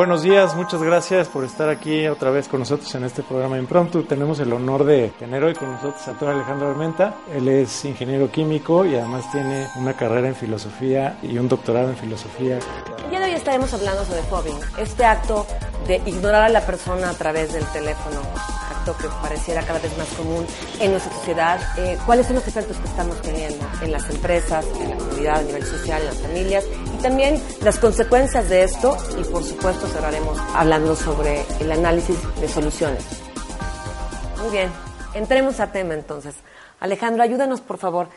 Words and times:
Buenos 0.00 0.22
días, 0.22 0.56
muchas 0.56 0.82
gracias 0.82 1.28
por 1.28 1.44
estar 1.44 1.68
aquí 1.68 2.08
otra 2.08 2.30
vez 2.30 2.48
con 2.48 2.60
nosotros 2.60 2.94
en 2.94 3.04
este 3.04 3.22
programa 3.22 3.58
Impromptu. 3.58 4.04
Tenemos 4.04 4.40
el 4.40 4.50
honor 4.50 4.84
de 4.84 5.10
tener 5.18 5.44
hoy 5.44 5.52
con 5.52 5.70
nosotros 5.70 6.08
a 6.08 6.12
Antonio 6.12 6.36
Alejandro 6.36 6.70
Armenta. 6.70 7.16
Él 7.30 7.46
es 7.48 7.84
ingeniero 7.84 8.30
químico 8.30 8.86
y 8.86 8.94
además 8.94 9.30
tiene 9.30 9.66
una 9.76 9.92
carrera 9.92 10.28
en 10.28 10.34
filosofía 10.34 11.18
y 11.20 11.36
un 11.36 11.50
doctorado 11.50 11.90
en 11.90 11.96
filosofía. 11.96 12.60
Día 13.10 13.20
de 13.20 13.26
hoy 13.26 13.32
estaremos 13.32 13.74
hablando 13.74 14.02
sobre 14.06 14.22
fobbing, 14.22 14.58
este 14.78 15.04
acto 15.04 15.46
de 15.86 15.96
ignorar 16.06 16.44
a 16.44 16.48
la 16.48 16.64
persona 16.64 17.10
a 17.10 17.14
través 17.14 17.52
del 17.52 17.66
teléfono 17.66 18.22
que 18.96 19.08
pareciera 19.22 19.62
cada 19.62 19.78
vez 19.78 19.96
más 19.96 20.08
común 20.08 20.46
en 20.80 20.90
nuestra 20.90 21.12
sociedad, 21.12 21.60
eh, 21.78 21.98
cuáles 22.06 22.26
son 22.26 22.36
los 22.36 22.46
efectos 22.46 22.76
que 22.76 22.88
estamos 22.88 23.20
teniendo 23.22 23.64
en 23.82 23.92
las 23.92 24.08
empresas, 24.10 24.66
en 24.80 24.90
la 24.90 24.96
comunidad, 24.96 25.38
a 25.38 25.42
nivel 25.42 25.64
social, 25.64 26.00
en 26.00 26.06
las 26.06 26.18
familias, 26.18 26.64
también 27.00 27.42
las 27.62 27.78
consecuencias 27.78 28.48
de 28.48 28.64
esto, 28.64 28.96
y 29.18 29.24
por 29.24 29.42
supuesto 29.42 29.86
cerraremos 29.86 30.38
hablando 30.54 30.94
sobre 30.94 31.44
el 31.60 31.72
análisis 31.72 32.16
de 32.40 32.48
soluciones. 32.48 33.04
Muy 34.40 34.50
bien, 34.50 34.70
entremos 35.14 35.60
a 35.60 35.72
tema 35.72 35.94
entonces. 35.94 36.34
Alejandro, 36.78 37.22
ayúdanos 37.22 37.60
por 37.60 37.78
favor, 37.78 38.08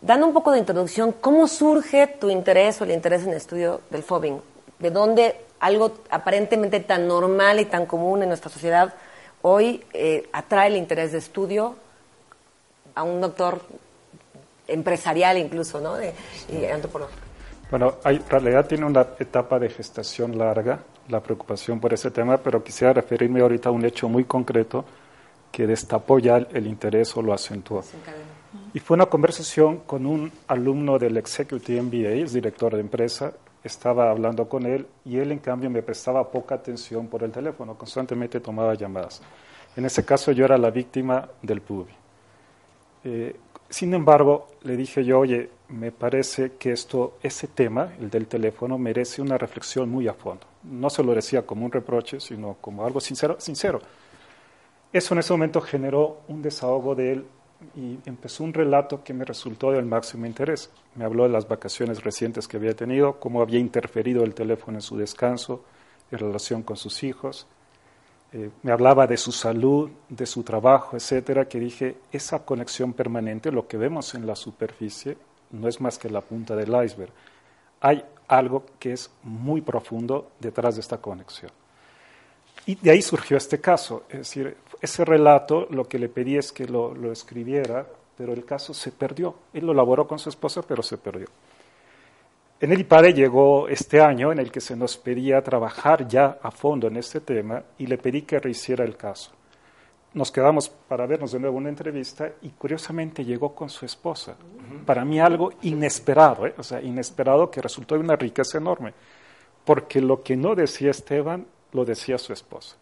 dando 0.00 0.26
un 0.26 0.32
poco 0.32 0.52
de 0.52 0.58
introducción, 0.58 1.12
¿cómo 1.12 1.48
surge 1.48 2.06
tu 2.06 2.30
interés 2.30 2.80
o 2.80 2.84
el 2.84 2.92
interés 2.92 3.22
en 3.22 3.30
el 3.30 3.36
estudio 3.36 3.82
del 3.90 4.02
fobbing? 4.02 4.40
¿De 4.78 4.90
dónde 4.90 5.36
algo 5.60 5.92
aparentemente 6.10 6.80
tan 6.80 7.06
normal 7.06 7.60
y 7.60 7.66
tan 7.66 7.86
común 7.86 8.22
en 8.22 8.28
nuestra 8.28 8.50
sociedad 8.50 8.94
hoy 9.42 9.84
eh, 9.92 10.28
atrae 10.32 10.68
el 10.68 10.76
interés 10.76 11.12
de 11.12 11.18
estudio 11.18 11.76
a 12.94 13.02
un 13.02 13.20
doctor 13.20 13.60
empresarial 14.66 15.36
incluso, 15.36 15.80
¿no? 15.80 15.96
De, 15.96 16.14
y 16.48 16.64
antropológico. 16.64 17.29
Bueno, 17.70 17.94
en 18.04 18.28
realidad 18.28 18.66
tiene 18.66 18.84
una 18.84 19.06
etapa 19.20 19.60
de 19.60 19.70
gestación 19.70 20.36
larga, 20.36 20.80
la 21.08 21.20
preocupación 21.22 21.78
por 21.78 21.94
ese 21.94 22.10
tema, 22.10 22.36
pero 22.36 22.64
quisiera 22.64 22.92
referirme 22.92 23.40
ahorita 23.40 23.68
a 23.68 23.72
un 23.72 23.84
hecho 23.84 24.08
muy 24.08 24.24
concreto 24.24 24.84
que 25.52 25.68
destapó 25.68 26.18
ya 26.18 26.36
el 26.36 26.66
interés 26.66 27.16
o 27.16 27.22
lo 27.22 27.32
acentuó. 27.32 27.84
Y 28.74 28.80
fue 28.80 28.96
una 28.96 29.06
conversación 29.06 29.78
con 29.86 30.04
un 30.04 30.32
alumno 30.48 30.98
del 30.98 31.16
Executive 31.16 31.80
MBA, 31.80 32.24
es 32.24 32.32
director 32.32 32.74
de 32.74 32.80
empresa, 32.80 33.32
estaba 33.62 34.10
hablando 34.10 34.48
con 34.48 34.66
él 34.66 34.86
y 35.04 35.18
él 35.18 35.30
en 35.30 35.38
cambio 35.38 35.70
me 35.70 35.82
prestaba 35.82 36.28
poca 36.28 36.56
atención 36.56 37.06
por 37.06 37.22
el 37.22 37.30
teléfono, 37.30 37.76
constantemente 37.76 38.40
tomaba 38.40 38.74
llamadas. 38.74 39.22
En 39.76 39.84
ese 39.84 40.04
caso 40.04 40.32
yo 40.32 40.44
era 40.44 40.58
la 40.58 40.70
víctima 40.70 41.28
del 41.40 41.60
PUBI. 41.60 41.92
Eh, 43.04 43.36
sin 43.68 43.94
embargo, 43.94 44.48
le 44.62 44.76
dije 44.76 45.04
yo, 45.04 45.20
oye, 45.20 45.48
me 45.70 45.92
parece 45.92 46.52
que 46.58 46.72
esto, 46.72 47.18
ese 47.22 47.46
tema, 47.46 47.92
el 48.00 48.10
del 48.10 48.26
teléfono, 48.26 48.78
merece 48.78 49.22
una 49.22 49.38
reflexión 49.38 49.88
muy 49.88 50.08
a 50.08 50.14
fondo. 50.14 50.46
No 50.64 50.90
se 50.90 51.02
lo 51.02 51.14
decía 51.14 51.46
como 51.46 51.64
un 51.64 51.72
reproche, 51.72 52.20
sino 52.20 52.56
como 52.60 52.84
algo 52.84 53.00
sincero. 53.00 53.36
sincero. 53.38 53.80
Eso 54.92 55.14
en 55.14 55.20
ese 55.20 55.32
momento 55.32 55.60
generó 55.60 56.22
un 56.28 56.42
desahogo 56.42 56.94
de 56.94 57.12
él 57.12 57.24
y 57.76 57.98
empezó 58.06 58.42
un 58.42 58.52
relato 58.52 59.04
que 59.04 59.14
me 59.14 59.24
resultó 59.24 59.70
del 59.70 59.84
máximo 59.84 60.26
interés. 60.26 60.70
Me 60.96 61.04
habló 61.04 61.24
de 61.24 61.28
las 61.28 61.46
vacaciones 61.46 62.02
recientes 62.02 62.48
que 62.48 62.56
había 62.56 62.74
tenido, 62.74 63.20
cómo 63.20 63.40
había 63.40 63.60
interferido 63.60 64.24
el 64.24 64.34
teléfono 64.34 64.78
en 64.78 64.82
su 64.82 64.96
descanso, 64.96 65.62
en 66.10 66.18
relación 66.18 66.62
con 66.62 66.76
sus 66.76 67.04
hijos. 67.04 67.46
Eh, 68.32 68.50
me 68.62 68.72
hablaba 68.72 69.06
de 69.06 69.16
su 69.16 69.30
salud, 69.30 69.90
de 70.08 70.26
su 70.26 70.42
trabajo, 70.42 70.96
etcétera, 70.96 71.48
que 71.48 71.60
dije, 71.60 71.96
esa 72.10 72.44
conexión 72.44 72.92
permanente, 72.92 73.52
lo 73.52 73.68
que 73.68 73.76
vemos 73.76 74.14
en 74.14 74.26
la 74.26 74.36
superficie, 74.36 75.16
no 75.52 75.68
es 75.68 75.80
más 75.80 75.98
que 75.98 76.08
la 76.10 76.20
punta 76.20 76.54
del 76.56 76.68
iceberg. 76.84 77.12
Hay 77.80 78.04
algo 78.28 78.64
que 78.78 78.92
es 78.92 79.10
muy 79.22 79.60
profundo 79.60 80.32
detrás 80.38 80.76
de 80.76 80.80
esta 80.80 80.98
conexión. 80.98 81.50
Y 82.66 82.76
de 82.76 82.90
ahí 82.90 83.02
surgió 83.02 83.36
este 83.36 83.60
caso. 83.60 84.04
Es 84.08 84.18
decir, 84.18 84.56
ese 84.80 85.04
relato 85.04 85.66
lo 85.70 85.88
que 85.88 85.98
le 85.98 86.08
pedí 86.08 86.36
es 86.36 86.52
que 86.52 86.66
lo, 86.66 86.94
escribiera, 87.10 87.86
pero 88.16 88.32
el 88.32 88.44
caso 88.44 88.74
se 88.74 88.92
perdió. 88.92 89.34
Él 89.52 89.66
lo 89.66 89.72
elaboró 89.72 90.06
con 90.06 90.18
su 90.18 90.28
esposa, 90.28 90.62
pero 90.62 90.82
se 90.82 90.98
perdió. 90.98 91.26
En 92.60 92.72
el 92.72 92.80
IPADE 92.80 93.14
llegó 93.14 93.68
este 93.68 94.02
año 94.02 94.32
en 94.32 94.38
el 94.38 94.52
que 94.52 94.60
se 94.60 94.76
nos 94.76 94.98
pedía 94.98 95.42
trabajar 95.42 96.06
ya 96.06 96.38
a 96.42 96.50
fondo 96.50 96.88
en 96.88 96.98
este 96.98 97.20
tema 97.20 97.62
y 97.78 97.86
le 97.86 97.96
pedí 97.96 98.22
que 98.22 98.38
rehiciera 98.38 98.84
el 98.84 98.96
caso. 98.96 99.32
Nos 100.12 100.32
quedamos 100.32 100.68
para 100.68 101.06
vernos 101.06 101.30
de 101.30 101.38
nuevo 101.38 101.56
una 101.56 101.68
entrevista 101.68 102.32
y 102.42 102.50
curiosamente 102.50 103.24
llegó 103.24 103.54
con 103.54 103.70
su 103.70 103.84
esposa. 103.84 104.34
Para 104.84 105.04
mí 105.04 105.20
algo 105.20 105.52
inesperado, 105.62 106.46
¿eh? 106.46 106.54
o 106.58 106.64
sea, 106.64 106.80
inesperado 106.80 107.50
que 107.50 107.62
resultó 107.62 107.94
de 107.94 108.00
una 108.00 108.16
riqueza 108.16 108.58
enorme, 108.58 108.92
porque 109.64 110.00
lo 110.00 110.22
que 110.22 110.36
no 110.36 110.56
decía 110.56 110.90
Esteban 110.90 111.46
lo 111.72 111.84
decía 111.84 112.18
su 112.18 112.32
esposa. 112.32 112.76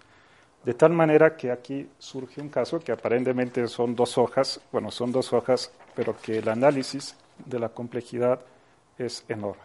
De 0.65 0.75
tal 0.75 0.93
manera 0.93 1.37
que 1.37 1.51
aquí 1.51 1.89
surge 1.99 2.41
un 2.41 2.49
caso 2.49 2.81
que 2.81 2.93
aparentemente 2.93 3.67
son 3.69 3.95
dos 3.95 4.17
hojas, 4.17 4.61
bueno, 4.73 4.91
son 4.91 5.13
dos 5.13 5.33
hojas, 5.33 5.71
pero 5.95 6.17
que 6.17 6.39
el 6.39 6.49
análisis 6.49 7.15
de 7.45 7.59
la 7.59 7.69
complejidad 7.69 8.41
es 8.97 9.25
enorme. 9.29 9.63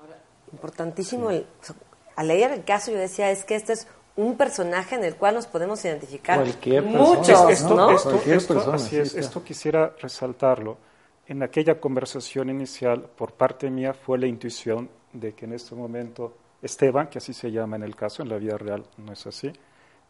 Ahora, 0.00 0.18
importantísimo, 0.52 1.30
al 1.30 2.28
leer 2.28 2.52
el 2.52 2.64
caso 2.64 2.92
yo 2.92 2.98
decía, 2.98 3.30
es 3.30 3.44
que 3.44 3.56
este 3.56 3.72
es 3.72 3.88
un 4.16 4.36
personaje 4.36 4.94
en 4.96 5.04
el 5.04 5.16
cual 5.16 5.34
nos 5.34 5.46
podemos 5.46 5.84
identificar 5.84 6.38
Cualquier 6.38 6.82
muchos, 6.82 7.50
esto, 7.50 7.74
¿no? 7.74 7.90
Esto, 7.90 8.72
así 8.72 8.96
es, 8.96 9.14
esto 9.14 9.44
quisiera 9.44 9.94
resaltarlo. 10.00 10.78
En 11.26 11.42
aquella 11.42 11.80
conversación 11.80 12.48
inicial, 12.48 13.02
por 13.02 13.32
parte 13.32 13.70
mía, 13.70 13.92
fue 13.92 14.18
la 14.18 14.26
intuición 14.26 14.88
de 15.12 15.34
que 15.34 15.44
en 15.44 15.52
este 15.52 15.74
momento 15.74 16.34
Esteban, 16.62 17.08
que 17.08 17.18
así 17.18 17.34
se 17.34 17.50
llama 17.50 17.76
en 17.76 17.82
el 17.82 17.94
caso, 17.94 18.22
en 18.22 18.30
la 18.30 18.38
vida 18.38 18.56
real 18.56 18.84
no 18.96 19.12
es 19.12 19.26
así, 19.26 19.52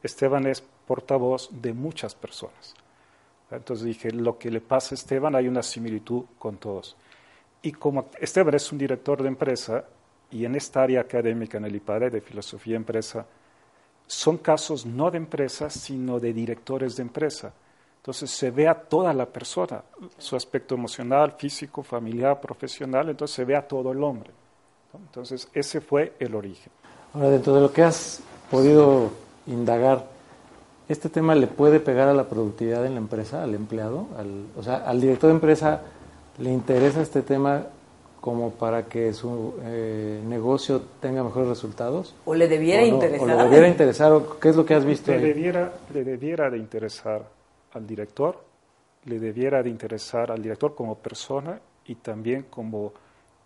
Esteban 0.02 0.46
es 0.46 0.62
portavoz 0.86 1.48
de 1.50 1.72
muchas 1.72 2.14
personas. 2.14 2.74
Entonces 3.50 3.86
dije, 3.86 4.10
lo 4.10 4.38
que 4.38 4.50
le 4.50 4.60
pasa 4.60 4.94
a 4.94 4.96
Esteban 4.96 5.34
hay 5.34 5.48
una 5.48 5.62
similitud 5.62 6.24
con 6.38 6.58
todos. 6.58 6.96
Y 7.62 7.72
como 7.72 8.06
Esteban 8.20 8.54
es 8.54 8.70
un 8.70 8.78
director 8.78 9.22
de 9.22 9.28
empresa 9.28 9.84
y 10.30 10.44
en 10.44 10.54
esta 10.54 10.82
área 10.82 11.00
académica, 11.00 11.58
en 11.58 11.64
el 11.64 11.74
IPADE 11.74 12.10
de 12.10 12.20
filosofía 12.20 12.76
empresa, 12.76 13.26
son 14.06 14.38
casos 14.38 14.86
no 14.86 15.10
de 15.10 15.18
empresa, 15.18 15.70
sino 15.70 16.20
de 16.20 16.32
directores 16.32 16.96
de 16.96 17.02
empresa. 17.02 17.52
Entonces 17.98 18.30
se 18.30 18.50
ve 18.50 18.68
a 18.68 18.74
toda 18.74 19.12
la 19.12 19.26
persona, 19.26 19.82
su 20.16 20.36
aspecto 20.36 20.76
emocional, 20.76 21.32
físico, 21.32 21.82
familiar, 21.82 22.40
profesional, 22.40 23.08
entonces 23.08 23.34
se 23.34 23.44
ve 23.44 23.56
a 23.56 23.66
todo 23.66 23.90
el 23.90 24.02
hombre. 24.02 24.30
Entonces 24.94 25.48
ese 25.52 25.80
fue 25.80 26.14
el 26.20 26.34
origen. 26.34 26.72
Ahora, 27.12 27.30
dentro 27.30 27.54
de 27.54 27.60
lo 27.62 27.72
que 27.72 27.82
has 27.82 28.20
podido 28.50 29.10
indagar, 29.46 30.06
¿este 30.88 31.08
tema 31.08 31.34
le 31.34 31.48
puede 31.48 31.80
pegar 31.80 32.08
a 32.08 32.14
la 32.14 32.28
productividad 32.28 32.86
en 32.86 32.94
la 32.94 33.00
empresa, 33.00 33.42
al 33.42 33.54
empleado? 33.54 34.06
Al, 34.16 34.46
o 34.56 34.62
sea, 34.62 34.76
¿al 34.76 35.00
director 35.00 35.28
de 35.28 35.34
empresa 35.34 35.82
le 36.38 36.52
interesa 36.52 37.00
este 37.00 37.22
tema 37.22 37.66
como 38.26 38.50
para 38.50 38.86
que 38.86 39.12
su 39.12 39.54
eh, 39.62 40.20
negocio 40.26 40.82
tenga 41.00 41.22
mejores 41.22 41.48
resultados? 41.48 42.12
¿O 42.24 42.34
le 42.34 42.48
debiera 42.48 42.84
interesar? 42.84 43.22
¿O 43.22 43.26
le 43.28 43.36
debiera 43.36 43.68
interesar? 43.68 44.10
¿O 44.10 44.40
¿Qué 44.40 44.48
es 44.48 44.56
lo 44.56 44.66
que 44.66 44.74
has 44.74 44.84
visto 44.84 45.12
le 45.12 45.18
ahí? 45.18 45.22
Debiera, 45.22 45.72
le 45.94 46.02
debiera 46.02 46.50
de 46.50 46.58
interesar 46.58 47.22
al 47.72 47.86
director, 47.86 48.42
le 49.04 49.20
debiera 49.20 49.62
de 49.62 49.70
interesar 49.70 50.32
al 50.32 50.42
director 50.42 50.74
como 50.74 50.96
persona 50.96 51.60
y 51.86 51.94
también 51.94 52.46
como 52.50 52.92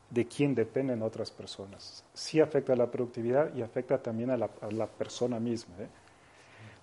de 0.09 0.25
quién 0.25 0.55
dependen 0.55 1.03
otras 1.03 1.31
personas. 1.31 2.03
Sí 2.15 2.41
afecta 2.41 2.73
a 2.73 2.77
la 2.77 2.87
productividad 2.87 3.55
y 3.55 3.61
afecta 3.61 3.99
también 3.99 4.31
a 4.31 4.39
la, 4.39 4.87
persona 4.87 5.39
misma. 5.39 5.75
¿eh? 5.79 5.89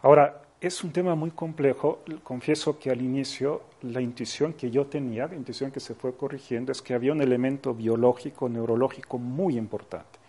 Ahora, 0.03 0.39
es 0.59 0.83
un 0.83 0.91
tema 0.91 1.15
muy 1.15 1.31
complejo. 1.31 1.99
Confieso 2.23 2.79
que 2.79 2.89
al 2.89 3.01
inicio 3.01 3.61
la 3.83 4.01
intuición 4.01 4.53
que 4.53 4.71
yo 4.71 4.87
tenía, 4.87 5.27
la 5.27 5.35
intuición 5.35 5.71
que 5.71 5.79
se 5.79 5.93
fue 5.93 6.15
corrigiendo, 6.15 6.71
es 6.71 6.81
que 6.81 6.93
había 6.93 7.11
un 7.11 7.21
elemento 7.21 7.73
biológico, 7.73 8.49
neurológico 8.49 9.17
muy 9.17 9.57
importante. 9.57 10.19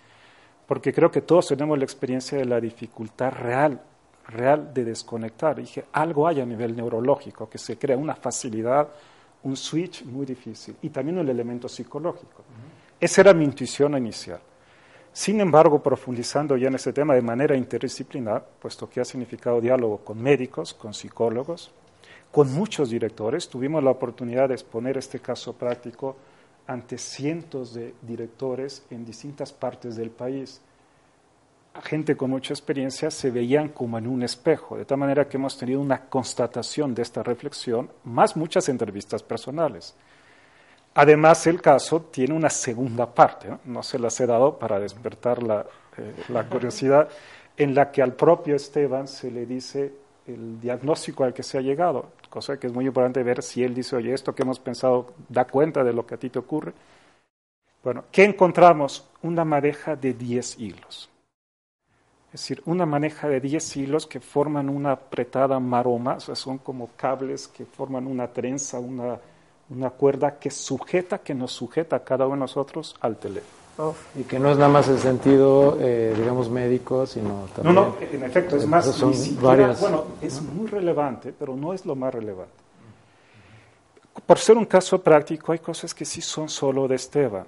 Porque 0.67 0.93
creo 0.93 1.11
que 1.11 1.23
todos 1.23 1.49
tenemos 1.49 1.79
la 1.79 1.85
experiencia 1.85 2.37
de 2.37 2.45
la 2.45 2.61
dificultad 2.61 3.33
real, 3.33 3.81
real 4.27 4.73
de 4.75 4.85
desconectar. 4.85 5.57
dije, 5.57 5.87
algo 5.93 6.29
hay 6.29 6.41
a 6.41 6.47
nivel 6.47 6.77
neurológico, 6.77 7.49
que 7.49 7.57
se 7.57 7.79
crea 7.79 7.97
una 7.97 8.15
facilidad, 8.15 8.89
un 9.45 9.57
switch 9.57 10.05
muy 10.05 10.27
difícil. 10.27 10.77
Y 10.83 10.91
también 10.91 11.19
un 11.19 11.29
elemento 11.29 11.69
psicológico. 11.69 12.43
Esa 13.01 13.23
era 13.23 13.33
mi 13.33 13.45
intuición 13.45 13.97
inicial. 13.97 14.41
Sin 15.19 15.41
embargo, 15.41 15.83
profundizando 15.83 16.57
ya 16.57 16.69
en 16.69 16.77
ese 16.77 16.93
tema 16.93 17.13
de 17.13 17.23
manera 17.23 17.57
interdisciplinar, 17.57 18.47
puesto 18.61 18.89
que 18.89 19.01
ha 19.01 19.05
significado 19.05 19.61
diálogo 19.61 19.99
con 20.05 20.23
médicos, 20.23 20.73
con 20.73 20.95
psicólogos, 20.95 21.73
con 22.31 22.53
muchos 22.53 22.91
directores, 22.91 23.49
tuvimos 23.49 23.83
la 23.83 23.91
oportunidad 23.91 24.47
de 24.47 24.55
exponer 24.55 24.97
este 24.97 25.19
caso 25.19 25.55
práctico 25.55 26.15
ante 26.69 26.99
cientos 26.99 27.75
de 27.75 27.97
directores 28.01 28.85
en 28.91 29.05
distintas 29.05 29.53
partes 29.53 29.97
del 29.97 30.11
país. 30.11 30.61
Gente 31.83 32.17
con 32.17 32.31
mucha 32.31 32.55
experiencia 32.55 33.11
se 33.11 33.33
veían 33.33 33.71
como 33.71 33.99
en 33.99 34.07
un 34.07 34.23
espejo, 34.23 34.77
de 34.77 34.85
tal 34.85 34.99
manera 34.99 35.29
que 35.29 35.37
hemos 35.37 35.59
tenido 35.59 35.81
una 35.81 36.03
constatación 36.03 36.95
de 36.95 37.03
esta 37.03 37.25
reflexión, 37.25 37.91
más 38.05 38.37
muchas 38.37 38.69
entrevistas 38.69 39.25
personales. 39.25 39.97
Además, 40.95 41.47
el 41.47 41.61
caso 41.61 42.03
tiene 42.11 42.35
una 42.35 42.51
segunda 42.51 43.07
parte, 43.07 43.57
no, 43.65 43.83
se 43.83 43.99
las 43.99 44.19
he 44.21 44.27
dado 44.27 44.59
para 44.59 44.81
despertar 44.81 45.43
la, 45.43 45.65
eh, 45.97 46.15
curiosidad. 46.51 47.09
en 47.57 47.75
la 47.75 47.91
que 47.91 48.03
al 48.03 48.15
propio 48.15 48.55
Esteban 48.55 49.09
se 49.09 49.31
le 49.31 49.45
dice 49.45 49.93
el 50.27 50.61
diagnóstico 50.61 51.25
al 51.25 51.35
que 51.35 51.43
se 51.43 51.59
ha 51.59 51.61
llegado, 51.61 52.13
cosa 52.29 52.59
que 52.59 52.67
es 52.67 52.73
muy 52.73 52.87
importante 52.87 53.23
ver 53.23 53.43
si 53.43 53.65
él 53.65 53.75
dice, 53.75 53.97
oye, 53.97 54.13
esto 54.13 54.35
que 54.35 54.43
hemos 54.43 54.61
pensado 54.61 55.15
da 55.29 55.45
cuenta 55.47 55.83
de 55.83 55.93
lo 55.93 56.07
que 56.07 56.15
a 56.15 56.19
ti 56.19 56.31
te 56.31 56.39
ocurre. 56.39 56.73
Bueno, 57.83 58.05
¿qué 58.13 58.25
encontramos? 58.25 59.09
Una 59.23 59.45
madeja 59.45 59.97
de 59.97 60.13
10 60.13 60.59
hilos. 60.59 61.09
Es 62.27 62.43
decir, 62.43 62.63
una 62.67 62.85
maneja 62.85 63.29
de 63.29 63.41
10 63.41 63.77
hilos 63.79 64.07
que 64.07 64.21
forman 64.21 64.69
una 64.69 64.93
apretada 64.93 65.59
maroma, 65.59 66.21
son 66.21 66.59
como 66.59 66.91
cables 66.97 67.49
que 67.49 67.65
forman 67.65 68.07
una 68.07 68.29
trenza, 68.29 68.79
una, 68.79 69.19
una 69.71 69.91
cuerda 69.91 70.39
que 70.39 70.51
sujeta, 70.51 71.19
que 71.19 71.35
nos 71.35 71.53
sujeta 71.53 71.97
a 71.97 72.05
cada 72.05 72.27
uno 72.27 72.37
de 72.37 72.41
nosotros 72.41 72.97
al 73.01 73.17
teléfono. 73.17 73.59
Y 74.17 74.25
que 74.25 74.41
no 74.41 74.51
es 74.51 74.57
nada 74.57 74.71
más 74.71 74.89
el 74.89 74.99
sentido, 74.99 75.77
eh, 75.81 76.13
digamos, 76.17 76.51
médico, 76.51 77.07
sino 77.07 77.47
también... 77.55 77.75
No, 77.77 77.87
no, 77.91 77.97
en 78.01 78.25
efecto, 78.25 78.57
es 78.57 78.67
más... 78.67 78.87
Son 78.87 79.13
varias, 79.41 79.81
bueno, 79.81 80.05
es 80.21 80.43
muy 80.43 80.67
relevante, 80.67 81.33
pero 81.39 81.55
no 81.55 81.73
es 81.73 81.87
lo 81.87 81.95
más 81.95 82.13
relevante. 82.13 82.53
Por 84.27 84.39
ser 84.39 84.57
un 84.57 84.65
caso 84.65 85.01
práctico, 85.01 85.53
hay 85.53 85.61
cosas 85.61 85.95
que 85.95 86.05
sí 86.05 86.21
son 86.21 86.49
solo 86.49 86.89
de 86.89 86.97
Esteban. 86.97 87.47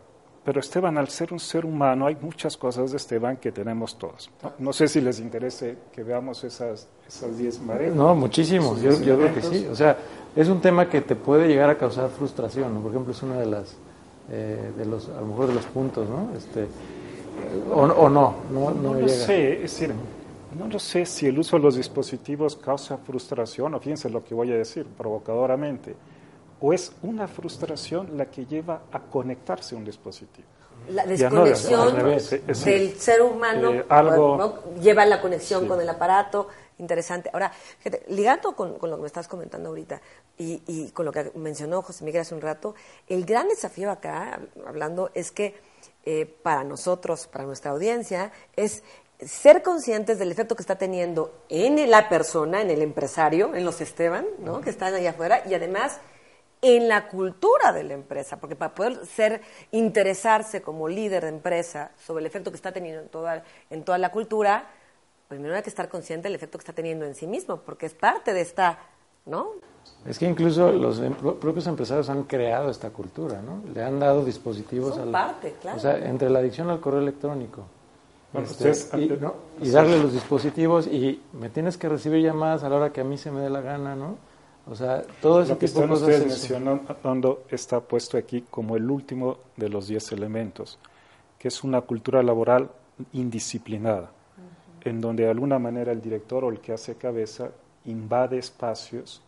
Pero 0.50 0.58
Esteban, 0.58 0.98
al 0.98 1.08
ser 1.08 1.32
un 1.32 1.38
ser 1.38 1.64
humano, 1.64 2.08
hay 2.08 2.16
muchas 2.20 2.56
cosas 2.56 2.90
de 2.90 2.96
Esteban 2.96 3.36
que 3.36 3.52
tenemos 3.52 3.96
todos. 3.96 4.28
No, 4.58 4.72
sé 4.72 4.88
si 4.88 5.00
les 5.00 5.20
interese 5.20 5.76
que 5.92 6.02
veamos 6.02 6.42
esas, 6.42 6.88
esas 7.06 7.38
diez 7.38 7.60
mareas. 7.60 7.94
No, 7.94 8.16
muchísimo, 8.16 8.76
yo, 8.78 9.00
yo, 9.00 9.16
creo 9.16 9.32
que 9.32 9.42
sí. 9.42 9.68
O 9.70 9.76
sea, 9.76 9.96
es 10.34 10.48
un 10.48 10.60
tema 10.60 10.88
que 10.88 11.02
te 11.02 11.14
puede 11.14 11.46
llegar 11.46 11.70
a 11.70 11.78
causar 11.78 12.08
frustración, 12.10 12.74
¿no? 12.74 12.80
Por 12.80 12.90
ejemplo, 12.90 13.12
es 13.12 13.22
uno 13.22 13.38
de 13.38 13.46
las, 13.46 13.76
eh, 14.28 14.72
de 14.76 14.84
los, 14.86 15.08
a 15.10 15.20
lo 15.20 15.26
mejor 15.28 15.46
de 15.46 15.54
los 15.54 15.66
puntos, 15.66 16.08
¿no? 16.08 16.36
Este, 16.36 16.66
o, 17.72 17.82
o 17.82 18.08
no, 18.08 18.34
no, 18.50 18.72
no, 18.72 18.94
lo 18.94 19.08
sé, 19.08 19.52
es 19.52 19.78
decir, 19.78 19.94
no 20.58 20.66
lo 20.66 20.80
sé 20.80 21.06
si 21.06 21.26
el 21.26 21.38
uso 21.38 21.58
de 21.58 21.62
los 21.62 21.76
dispositivos 21.76 22.56
causa 22.56 22.96
frustración, 22.96 23.72
o 23.74 23.78
fíjense 23.78 24.10
lo 24.10 24.24
que 24.24 24.34
voy 24.34 24.50
a 24.50 24.56
decir, 24.56 24.84
provocadoramente 24.98 25.94
o 26.60 26.72
es 26.72 26.92
una 27.02 27.26
frustración 27.26 28.16
la 28.16 28.26
que 28.26 28.46
lleva 28.46 28.82
a 28.92 29.00
conectarse 29.00 29.74
a 29.74 29.78
un 29.78 29.84
dispositivo. 29.84 30.46
La 30.88 31.04
desconexión 31.06 31.94
del 31.94 32.98
ser 32.98 33.22
humano 33.22 33.72
eh, 33.72 33.84
algo, 33.88 34.74
lleva 34.80 35.04
la 35.06 35.20
conexión 35.20 35.68
con 35.68 35.80
el 35.80 35.88
aparato. 35.88 36.48
Interesante. 36.78 37.28
Ahora, 37.32 37.52
ligando 38.08 38.56
con, 38.56 38.78
lo 38.80 38.96
que 38.96 39.02
me 39.02 39.06
estás 39.06 39.28
comentando 39.28 39.68
ahorita 39.68 40.00
y, 40.38 40.90
con 40.92 41.04
lo 41.04 41.12
que 41.12 41.30
mencionó 41.34 41.82
José 41.82 42.04
Miguel 42.04 42.22
hace 42.22 42.34
un 42.34 42.40
rato, 42.40 42.74
el 43.06 43.26
gran 43.26 43.48
desafío 43.48 43.90
acá, 43.90 44.40
hablando, 44.66 45.10
es 45.14 45.30
que 45.30 45.54
eh, 46.06 46.24
para 46.42 46.64
nosotros, 46.64 47.26
para 47.26 47.44
nuestra 47.44 47.72
audiencia, 47.72 48.32
es 48.56 48.82
ser 49.24 49.62
conscientes 49.62 50.18
del 50.18 50.32
efecto 50.32 50.56
que 50.56 50.62
está 50.62 50.76
teniendo 50.76 51.42
en 51.50 51.90
la 51.90 52.08
persona, 52.08 52.62
en 52.62 52.70
el 52.70 52.80
empresario, 52.80 53.54
en 53.54 53.66
los 53.66 53.82
Esteban, 53.82 54.26
¿no? 54.38 54.62
que 54.62 54.70
están 54.70 54.94
allá 54.94 55.10
afuera, 55.10 55.42
y 55.46 55.52
además 55.52 56.00
en 56.62 56.88
la 56.88 57.08
cultura 57.08 57.72
de 57.72 57.84
la 57.84 57.94
empresa, 57.94 58.38
porque 58.38 58.56
para 58.56 58.74
poder 58.74 59.06
ser, 59.06 59.40
interesarse 59.70 60.60
como 60.62 60.88
líder 60.88 61.22
de 61.22 61.30
empresa 61.30 61.90
sobre 62.04 62.20
el 62.20 62.26
efecto 62.26 62.50
que 62.50 62.56
está 62.56 62.72
teniendo 62.72 63.00
en 63.02 63.08
toda, 63.08 63.42
en 63.70 63.82
toda 63.82 63.98
la 63.98 64.10
cultura, 64.10 64.68
primero 65.28 65.54
hay 65.54 65.62
que 65.62 65.70
estar 65.70 65.88
consciente 65.88 66.28
del 66.28 66.34
efecto 66.34 66.58
que 66.58 66.62
está 66.62 66.72
teniendo 66.72 67.06
en 67.06 67.14
sí 67.14 67.26
mismo, 67.26 67.58
porque 67.58 67.86
es 67.86 67.94
parte 67.94 68.34
de 68.34 68.42
esta, 68.42 68.78
¿no? 69.26 69.52
Es 70.06 70.18
que 70.18 70.26
incluso 70.26 70.70
los 70.72 71.00
em, 71.00 71.14
propios 71.14 71.66
empresarios 71.66 72.10
han 72.10 72.24
creado 72.24 72.70
esta 72.70 72.90
cultura, 72.90 73.40
¿no? 73.40 73.62
Le 73.72 73.82
han 73.82 73.98
dado 73.98 74.24
dispositivos 74.24 74.98
a 74.98 75.10
parte, 75.10 75.54
claro. 75.60 75.76
O 75.78 75.80
sea, 75.80 75.96
entre 75.96 76.28
la 76.28 76.40
adicción 76.40 76.68
al 76.68 76.80
correo 76.80 77.00
electrónico 77.00 77.64
este, 78.34 78.72
y, 79.60 79.70
darle 79.70 79.98
los 80.00 80.12
dispositivos 80.12 80.86
y 80.86 81.20
me 81.32 81.48
tienes 81.48 81.76
que 81.76 81.88
recibir 81.88 82.22
llamadas 82.22 82.62
a 82.62 82.68
la 82.68 82.76
hora 82.76 82.92
que 82.92 83.00
a 83.00 83.04
mí 83.04 83.18
se 83.18 83.32
me 83.32 83.40
dé 83.40 83.50
la 83.50 83.60
gana, 83.60 83.96
¿no? 83.96 84.18
O 84.66 84.74
sea, 84.74 85.02
todo 85.20 85.42
ese 85.42 85.52
Lo 85.52 85.58
que 85.58 85.66
tipo 85.66 85.86
de 85.86 85.92
ustedes 85.92 86.26
mencionando 86.26 87.42
está 87.50 87.80
puesto 87.80 88.16
aquí 88.16 88.44
como 88.50 88.76
el 88.76 88.90
último 88.90 89.38
de 89.56 89.68
los 89.68 89.88
diez 89.88 90.12
elementos, 90.12 90.78
que 91.38 91.48
es 91.48 91.64
una 91.64 91.80
cultura 91.80 92.22
laboral 92.22 92.70
indisciplinada, 93.12 94.10
en 94.82 95.00
donde 95.00 95.24
de 95.24 95.30
alguna 95.30 95.58
manera 95.58 95.92
el 95.92 96.00
director 96.00 96.44
o 96.44 96.50
el 96.50 96.60
que 96.60 96.72
hace 96.72 96.94
cabeza 96.96 97.50
invade 97.84 98.38
espacios 98.38 99.22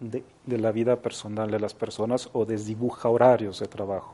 de, 0.00 0.24
de 0.44 0.58
la 0.58 0.72
vida 0.72 0.96
personal 0.96 1.50
de 1.50 1.60
las 1.60 1.74
personas 1.74 2.28
o 2.32 2.44
desdibuja 2.44 3.08
horarios 3.08 3.60
de 3.60 3.68
trabajo. 3.68 4.13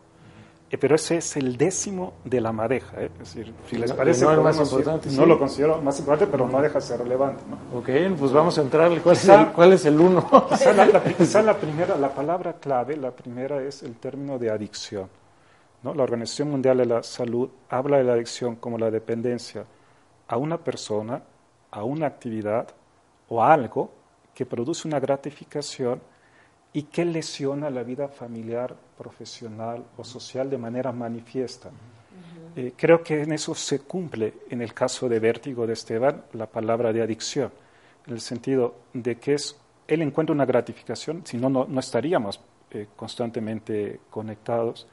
Eh, 0.71 0.79
pero 0.79 0.95
ese 0.95 1.17
es 1.17 1.37
el 1.37 1.57
décimo 1.57 2.13
de 2.25 2.41
la 2.41 2.53
madeja. 2.53 3.03
¿eh? 3.03 3.11
Es 3.21 3.35
decir, 3.35 3.53
si 3.69 3.77
les 3.77 3.93
parece, 3.93 4.25
no, 4.25 4.41
más 4.41 4.57
importante, 4.57 5.11
no 5.11 5.27
lo 5.27 5.37
considero 5.37 5.83
más 5.83 5.99
importante, 5.99 6.31
pero 6.31 6.47
no 6.47 6.63
deja 6.63 6.75
de 6.75 6.81
ser 6.81 7.01
relevante. 7.01 7.43
¿no? 7.51 7.79
Ok, 7.79 7.89
pues 8.17 8.33
vamos 8.33 8.57
a 8.57 8.63
entrar. 8.63 8.89
¿Cuál, 9.03 9.17
es, 9.17 9.29
el, 9.29 9.47
cuál 9.49 9.73
es 9.73 9.85
el 9.85 9.99
uno? 9.99 10.31
Quizá 10.49 10.73
la, 10.73 10.87
la, 11.43 11.59
primera, 11.59 11.97
la 11.97 12.15
palabra 12.15 12.53
clave, 12.53 12.97
la 12.97 13.11
primera 13.11 13.61
es 13.61 13.83
el 13.83 13.97
término 13.97 14.39
de 14.39 14.49
adicción. 14.49 15.09
¿no? 15.83 15.93
La 15.93 16.05
Organización 16.05 16.53
Mundial 16.53 16.79
de 16.79 16.87
la 16.87 17.03
Salud 17.03 17.51
habla 17.69 17.99
de 17.99 18.05
la 18.05 18.13
adicción 18.13 18.55
como 18.55 18.79
la 18.79 18.93
dependencia 18.93 19.65
a 20.29 20.37
una 20.37 20.59
persona, 20.59 21.21
a 21.73 21.83
una 21.83 22.07
actividad 22.07 22.69
o 23.29 23.43
a 23.43 23.53
algo 23.53 23.91
que 24.33 24.47
produce 24.47 24.87
una 24.87 25.01
gratificación 25.01 26.01
y 26.73 26.85
que 26.85 27.05
lesiona 27.05 27.71
la 27.71 27.83
vida 27.83 28.09
familiar, 28.09 28.77
profesional 28.97 29.85
o 29.97 30.05
social 30.05 30.49
de 30.49 30.59
manera 30.59 30.93
manifiesta. 30.93 31.71
Eh, 32.57 32.73
creo 32.77 33.03
que 33.03 33.23
en 33.23 33.33
eso 33.33 33.55
se 33.55 33.81
cumple, 33.81 34.35
en 34.51 34.63
el 34.63 34.75
caso 34.75 35.09
de 35.09 35.21
vértigo 35.21 35.67
de 35.67 35.73
Esteban, 35.73 36.25
la 36.33 36.47
palabra 36.47 36.93
de 36.93 37.03
adicción, 37.03 37.53
en 38.07 38.15
el 38.15 38.21
sentido 38.21 38.75
de 38.93 39.17
que 39.17 39.35
es, 39.35 39.57
él 39.87 40.03
encuentra 40.03 40.35
una 40.35 40.47
gratificación, 40.47 41.23
si 41.25 41.37
no, 41.37 41.49
no 41.49 41.81
estaríamos 41.81 42.41
eh, 42.73 42.87
constantemente 42.95 44.01
conectados. 44.11 44.87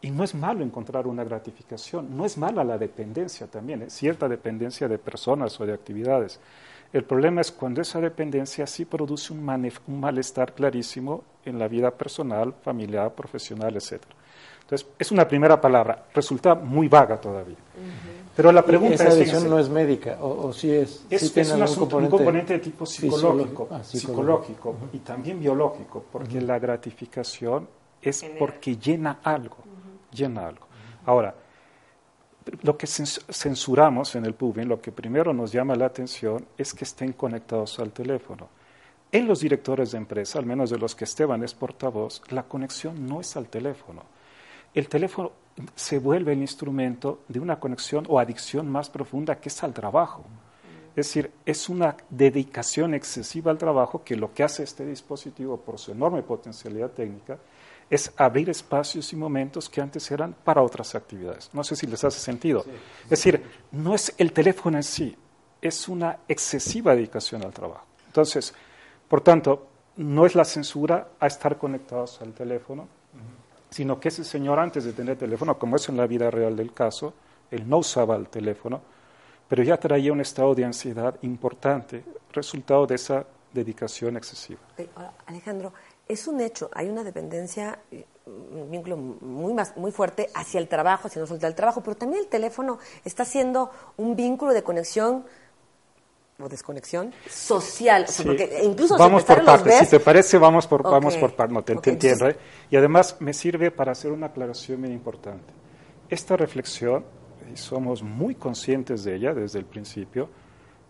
Y 0.00 0.10
no 0.10 0.24
es 0.24 0.34
malo 0.34 0.62
encontrar 0.62 1.06
una 1.06 1.24
gratificación, 1.24 2.14
no 2.14 2.26
es 2.26 2.36
mala 2.36 2.62
la 2.62 2.76
dependencia 2.76 3.46
también, 3.46 3.82
es 3.82 3.94
cierta 3.94 4.28
dependencia 4.28 4.86
de 4.88 4.98
personas 4.98 5.58
o 5.60 5.64
de 5.64 5.72
actividades. 5.72 6.40
El 6.94 7.02
problema 7.02 7.40
es 7.40 7.50
cuando 7.50 7.80
esa 7.80 8.00
dependencia 8.00 8.68
sí 8.68 8.84
produce 8.84 9.32
un, 9.32 9.44
malestar 9.88 10.54
clarísimo 10.54 11.24
en 11.44 11.58
la 11.58 11.66
vida 11.66 11.90
personal, 11.90 12.54
familiar, 12.62 13.12
profesional, 13.12 13.74
etc. 13.74 14.00
Entonces, 14.62 14.86
es 14.96 15.10
una 15.10 15.26
primera 15.26 15.60
palabra, 15.60 16.04
resulta 16.14 16.54
muy 16.54 16.86
vaga 16.86 17.20
todavía. 17.20 17.56
Pero 18.36 18.52
la 18.52 18.64
pregunta 18.64 18.94
esa 18.94 19.08
adicción 19.08 19.50
no 19.50 19.58
es 19.58 19.68
médica, 19.68 20.18
o, 20.20 20.52
si 20.52 20.70
es. 20.70 21.04
Es, 21.10 21.36
un, 21.50 21.88
componente, 22.08 22.52
de 22.52 22.58
tipo 22.60 22.86
psicológico, 22.86 23.66
ah, 23.72 23.82
psicológico, 23.82 24.76
y 24.92 24.98
también 24.98 25.40
biológico, 25.40 26.04
porque 26.12 26.40
la 26.40 26.60
gratificación 26.60 27.66
es 28.00 28.24
porque 28.38 28.76
llena 28.76 29.18
algo, 29.24 29.56
llena 30.12 30.46
algo. 30.46 30.68
Ahora, 31.06 31.34
lo 32.62 32.76
que 32.76 32.86
censuramos 32.86 34.14
en 34.16 34.26
el 34.26 34.34
PUBIN, 34.34 34.68
lo 34.68 34.80
que 34.80 34.92
primero 34.92 35.32
nos 35.32 35.52
llama 35.52 35.76
la 35.76 35.86
atención 35.86 36.46
es 36.58 36.74
que 36.74 36.84
estén 36.84 37.12
conectados 37.12 37.78
al 37.78 37.92
teléfono. 37.92 38.48
En 39.10 39.26
los 39.26 39.40
directores 39.40 39.92
de 39.92 39.98
empresa, 39.98 40.38
al 40.38 40.46
menos 40.46 40.70
de 40.70 40.78
los 40.78 40.94
que 40.94 41.04
Esteban 41.04 41.42
es 41.44 41.54
portavoz, 41.54 42.22
la 42.30 42.42
conexión 42.42 43.06
no 43.06 43.20
es 43.20 43.36
al 43.36 43.48
teléfono. 43.48 44.02
El 44.74 44.88
teléfono 44.88 45.32
se 45.74 45.98
vuelve 45.98 46.32
el 46.32 46.40
instrumento 46.40 47.20
de 47.28 47.38
una 47.38 47.60
conexión 47.60 48.04
o 48.08 48.18
adicción 48.18 48.68
más 48.68 48.90
profunda 48.90 49.36
que 49.36 49.48
es 49.48 49.62
al 49.62 49.72
trabajo. 49.72 50.24
Es 50.96 51.06
decir, 51.06 51.30
es 51.46 51.68
una 51.68 51.96
dedicación 52.10 52.94
excesiva 52.94 53.50
al 53.50 53.58
trabajo 53.58 54.02
que 54.04 54.16
lo 54.16 54.32
que 54.32 54.42
hace 54.42 54.64
este 54.64 54.84
dispositivo 54.84 55.56
por 55.56 55.78
su 55.78 55.92
enorme 55.92 56.22
potencialidad 56.22 56.90
técnica 56.90 57.38
es 57.90 58.12
abrir 58.16 58.50
espacios 58.50 59.12
y 59.12 59.16
momentos 59.16 59.68
que 59.68 59.80
antes 59.80 60.10
eran 60.10 60.34
para 60.44 60.62
otras 60.62 60.94
actividades. 60.94 61.50
No 61.52 61.62
sé 61.64 61.76
si 61.76 61.86
les 61.86 62.02
hace 62.04 62.18
sentido. 62.18 62.64
Es 63.04 63.10
decir, 63.10 63.42
no 63.72 63.94
es 63.94 64.14
el 64.18 64.32
teléfono 64.32 64.76
en 64.76 64.82
sí, 64.82 65.16
es 65.60 65.88
una 65.88 66.18
excesiva 66.28 66.94
dedicación 66.94 67.44
al 67.44 67.52
trabajo. 67.52 67.86
Entonces, 68.06 68.54
por 69.08 69.20
tanto, 69.20 69.68
no 69.96 70.26
es 70.26 70.34
la 70.34 70.44
censura 70.44 71.08
a 71.20 71.26
estar 71.26 71.56
conectados 71.58 72.20
al 72.20 72.32
teléfono, 72.32 72.88
sino 73.70 73.98
que 73.98 74.08
ese 74.08 74.24
señor 74.24 74.58
antes 74.58 74.84
de 74.84 74.92
tener 74.92 75.16
teléfono, 75.16 75.58
como 75.58 75.76
es 75.76 75.88
en 75.88 75.96
la 75.96 76.06
vida 76.06 76.30
real 76.30 76.56
del 76.56 76.72
caso, 76.72 77.14
él 77.50 77.68
no 77.68 77.78
usaba 77.78 78.16
el 78.16 78.28
teléfono, 78.28 78.80
pero 79.48 79.62
ya 79.62 79.76
traía 79.76 80.12
un 80.12 80.20
estado 80.20 80.54
de 80.54 80.64
ansiedad 80.64 81.16
importante, 81.22 82.04
resultado 82.32 82.86
de 82.86 82.94
esa 82.94 83.26
dedicación 83.52 84.16
excesiva. 84.16 84.60
Alejandro, 85.26 85.72
es 86.08 86.26
un 86.26 86.40
hecho, 86.40 86.70
hay 86.74 86.88
una 86.88 87.02
dependencia, 87.02 87.78
eh, 87.90 88.04
un 88.26 88.70
vínculo 88.70 88.96
muy, 88.96 89.54
más, 89.54 89.76
muy 89.76 89.90
fuerte 89.90 90.28
hacia 90.34 90.58
el 90.58 90.68
trabajo, 90.68 91.08
hacia 91.08 91.20
no 91.20 91.26
soltar 91.26 91.48
el 91.48 91.56
trabajo, 91.56 91.82
pero 91.82 91.96
también 91.96 92.22
el 92.22 92.28
teléfono 92.28 92.78
está 93.04 93.24
siendo 93.24 93.70
un 93.96 94.16
vínculo 94.16 94.52
de 94.52 94.62
conexión 94.62 95.24
o 96.38 96.48
desconexión 96.48 97.12
social. 97.28 98.06
porque 98.24 98.60
incluso 98.64 98.98
vamos 98.98 99.24
por 99.24 99.44
partes, 99.44 99.78
si 99.78 99.86
te 99.86 100.00
parece, 100.00 100.38
vamos 100.38 100.66
por, 100.66 100.82
vamos 100.82 101.16
por 101.16 101.34
partes, 101.34 101.54
no 101.54 101.62
te, 101.62 101.72
entiendo. 101.90 102.28
¿eh? 102.28 102.36
Y 102.70 102.76
además 102.76 103.16
me 103.20 103.32
sirve 103.32 103.70
para 103.70 103.92
hacer 103.92 104.10
una 104.10 104.26
aclaración 104.26 104.80
muy 104.80 104.90
importante. 104.90 105.52
Esta 106.08 106.36
reflexión, 106.36 107.04
y 107.52 107.56
somos 107.56 108.02
muy 108.02 108.34
conscientes 108.34 109.04
de 109.04 109.16
ella 109.16 109.32
desde 109.32 109.58
el 109.58 109.64
principio, 109.64 110.28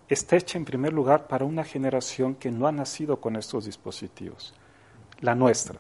está 0.09 0.37
hecha 0.37 0.59
en 0.59 0.65
primer 0.65 0.93
lugar 0.93 1.27
para 1.27 1.45
una 1.45 1.65
generación 1.65 2.35
que 2.35 2.51
no 2.51 2.67
ha 2.67 2.73
nacido 2.73 3.21
con 3.21 3.37
estos 3.37 3.67
dispositivos, 3.67 4.55
la 5.21 5.35
nuestra. 5.35 5.79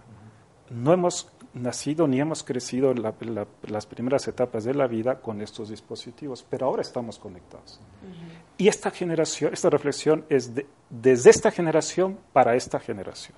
No 0.70 0.92
hemos 0.92 1.30
nacido 1.52 2.08
ni 2.08 2.20
hemos 2.20 2.42
crecido 2.42 2.90
en 2.90 3.02
las 3.02 3.86
primeras 3.86 4.26
etapas 4.26 4.64
de 4.64 4.74
la 4.74 4.88
vida 4.88 5.20
con 5.20 5.40
estos 5.40 5.68
dispositivos, 5.68 6.44
pero 6.48 6.66
ahora 6.66 6.82
estamos 6.82 7.18
conectados. 7.18 7.80
Y 8.58 8.68
esta 8.68 8.90
generación, 8.90 9.52
esta 9.52 9.70
reflexión 9.70 10.24
es 10.28 10.52
desde 10.90 11.30
esta 11.30 11.50
generación 11.50 12.18
para 12.32 12.56
esta 12.56 12.80
generación. 12.80 13.36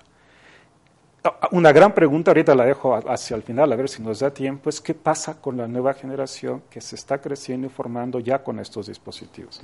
Una 1.51 1.71
gran 1.71 1.93
pregunta, 1.93 2.31
ahorita 2.31 2.53
la 2.55 2.65
dejo 2.65 2.95
hacia 2.95 3.35
el 3.35 3.43
final, 3.43 3.71
a 3.71 3.75
ver 3.75 3.89
si 3.89 4.01
nos 4.01 4.19
da 4.19 4.31
tiempo, 4.31 4.69
es 4.69 4.81
qué 4.81 4.93
pasa 4.93 5.39
con 5.39 5.57
la 5.57 5.67
nueva 5.67 5.93
generación 5.93 6.63
que 6.69 6.81
se 6.81 6.95
está 6.95 7.19
creciendo 7.19 7.67
y 7.67 7.69
formando 7.69 8.19
ya 8.19 8.43
con 8.43 8.59
estos 8.59 8.87
dispositivos. 8.87 9.61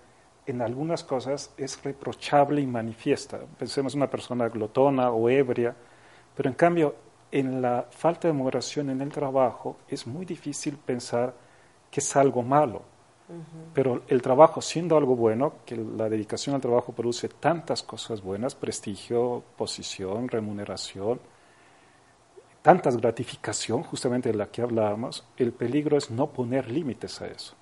en 0.47 0.63
algunas 0.63 1.05
cosas 1.05 1.53
es 1.57 1.83
reprochable 1.83 2.61
y 2.61 2.67
manifiesta. 2.67 3.39
Pensemos 3.59 3.95
en 3.95 4.01
una 4.01 4.11
persona 4.11 4.49
glotona 4.49 5.11
o 5.11 5.29
ebria, 5.29 5.75
pero 6.35 6.49
en 6.49 6.57
cambio 6.57 6.95
en 7.31 7.63
la 7.63 7.87
falta 7.91 8.27
de 8.27 8.35
moderación 8.35 8.91
en 8.91 9.01
el 9.01 9.11
trabajo 9.11 9.79
es 9.89 10.07
muy 10.07 10.27
difícil 10.27 10.77
pensar 10.77 11.33
que 11.91 12.01
es 12.01 12.17
algo 12.17 12.43
malo. 12.43 12.83
Pero 13.75 14.03
el 14.09 14.21
trabajo, 14.23 14.61
siendo 14.61 14.97
algo 14.97 15.15
bueno, 15.15 15.55
que 15.65 15.77
la 15.77 16.09
dedicación 16.09 16.55
al 16.55 16.61
trabajo 16.61 16.93
produce 16.93 17.29
tantas 17.29 17.83
cosas 17.83 18.21
buenas, 18.21 18.55
prestigio, 18.55 19.43
posición, 19.57 20.29
remuneración, 20.29 21.21
tantas 22.63 22.97
gratificación, 22.97 23.83
justamente 23.85 24.31
de 24.31 24.37
la 24.37 24.47
que 24.47 24.63
hablábamos, 24.63 25.25
el 25.37 25.53
peligro 25.53 25.97
es 25.97 26.11
no 26.11 26.27
poner 26.29 26.71
límites 26.71 27.21
a 27.21 27.29
eso. 27.29 27.55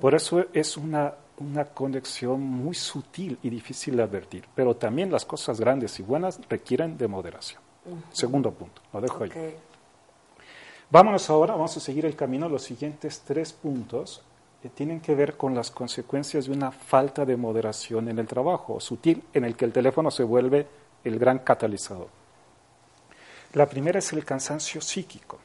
Por 0.00 0.14
eso 0.14 0.46
es 0.52 0.76
una, 0.76 1.14
una 1.38 1.66
conexión 1.66 2.40
muy 2.40 2.74
sutil 2.74 3.38
y 3.42 3.50
difícil 3.50 3.96
de 3.96 4.02
advertir, 4.02 4.44
pero 4.54 4.74
también 4.74 5.12
las 5.12 5.24
cosas 5.24 5.60
grandes 5.60 5.98
y 6.00 6.02
buenas 6.02 6.40
requieren 6.48 6.96
de 6.96 7.06
moderación. 7.08 7.60
Segundo 8.10 8.50
punto, 8.52 8.82
lo 8.92 9.00
dejo 9.00 9.24
ahí. 9.24 9.30
Vámonos 10.90 11.28
ahora, 11.28 11.52
vamos 11.52 11.76
a 11.76 11.80
seguir 11.80 12.06
el 12.06 12.16
camino, 12.16 12.48
los 12.48 12.62
siguientes 12.62 13.20
tres 13.20 13.52
puntos 13.52 14.22
tienen 14.68 15.00
que 15.00 15.14
ver 15.14 15.36
con 15.36 15.54
las 15.54 15.70
consecuencias 15.70 16.46
de 16.46 16.52
una 16.52 16.72
falta 16.72 17.24
de 17.24 17.36
moderación 17.36 18.08
en 18.08 18.18
el 18.18 18.26
trabajo, 18.26 18.80
sutil, 18.80 19.22
en 19.32 19.44
el 19.44 19.54
que 19.54 19.64
el 19.64 19.72
teléfono 19.72 20.10
se 20.10 20.24
vuelve 20.24 20.66
el 21.04 21.18
gran 21.18 21.38
catalizador. 21.38 22.08
La 23.52 23.66
primera 23.66 24.00
es 24.00 24.12
el 24.12 24.24
cansancio 24.24 24.80
psíquico, 24.80 25.38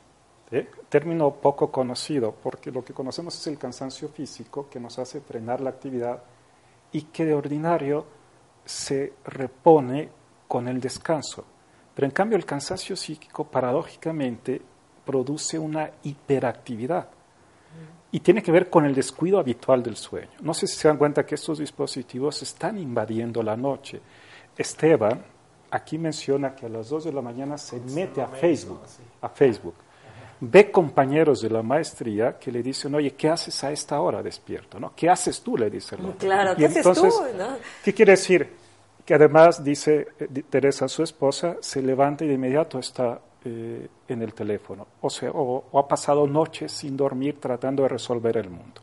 término 0.89 1.31
poco 1.35 1.71
conocido, 1.71 2.31
porque 2.31 2.71
lo 2.71 2.83
que 2.83 2.93
conocemos 2.93 3.39
es 3.39 3.47
el 3.47 3.57
cansancio 3.57 4.09
físico 4.09 4.67
que 4.69 4.79
nos 4.79 4.97
hace 4.97 5.21
frenar 5.21 5.61
la 5.61 5.69
actividad 5.69 6.23
y 6.91 7.03
que 7.03 7.25
de 7.25 7.35
ordinario 7.35 8.05
se 8.65 9.13
repone 9.25 10.09
con 10.47 10.67
el 10.67 10.81
descanso. 10.81 11.45
Pero 11.93 12.07
en 12.07 12.11
cambio 12.11 12.37
el 12.37 12.45
cansancio 12.45 12.95
psíquico 12.95 13.45
paradójicamente 13.45 14.61
produce 15.05 15.59
una 15.59 15.91
hiperactividad 16.03 17.07
y 18.13 18.19
tiene 18.19 18.43
que 18.43 18.51
ver 18.51 18.69
con 18.69 18.85
el 18.85 18.93
descuido 18.93 19.39
habitual 19.39 19.81
del 19.81 19.95
sueño. 19.95 20.29
No 20.41 20.53
sé 20.53 20.67
si 20.67 20.75
se 20.75 20.87
dan 20.87 20.97
cuenta 20.97 21.25
que 21.25 21.33
estos 21.33 21.57
dispositivos 21.57 22.43
están 22.43 22.77
invadiendo 22.77 23.41
la 23.41 23.57
noche. 23.57 23.99
Esteban 24.55 25.25
aquí 25.71 25.97
menciona 25.97 26.53
que 26.53 26.67
a 26.67 26.69
las 26.69 26.89
2 26.89 27.05
de 27.05 27.11
la 27.11 27.23
mañana 27.23 27.57
se 27.57 27.79
mete 27.79 28.21
a 28.21 28.27
Facebook, 28.27 28.81
a 29.19 29.29
Facebook. 29.29 29.73
Ve 30.41 30.69
compañeros 30.69 31.41
de 31.41 31.49
la 31.49 31.63
maestría 31.63 32.37
que 32.37 32.51
le 32.51 32.61
dicen, 32.61 32.93
oye, 32.93 33.15
¿qué 33.15 33.29
haces 33.29 33.63
a 33.63 33.71
esta 33.71 33.99
hora 33.99 34.21
despierto? 34.21 34.79
¿no? 34.79 34.93
¿Qué 34.95 35.09
haces 35.09 35.41
tú? 35.41 35.57
Le 35.57 35.71
dice 35.71 35.95
el 35.95 36.03
Claro, 36.13 36.55
¿qué 36.55 36.65
haces 36.65 36.83
tú? 36.83 37.09
¿Qué 37.83 37.95
quiere 37.95 38.11
decir? 38.11 38.47
Que 39.03 39.15
además, 39.15 39.63
dice 39.63 40.09
eh, 40.19 40.43
Teresa, 40.47 40.87
su 40.87 41.01
esposa, 41.01 41.57
se 41.61 41.81
levanta 41.81 42.25
y 42.25 42.27
de 42.27 42.35
inmediato 42.35 42.77
está 42.77 43.19
eh, 43.45 43.89
en 44.07 44.21
el 44.21 44.33
teléfono 44.33 44.87
o, 45.01 45.09
sea, 45.09 45.31
o, 45.33 45.77
ha 45.77 45.85
pasado 45.85 46.25
noches 46.25 46.71
sin 46.71 46.95
dormir 46.95 47.41
tratando 47.41 47.83
de 47.83 47.89
resolver 47.89 48.37
el 48.37 48.49
mundo. 48.49 48.81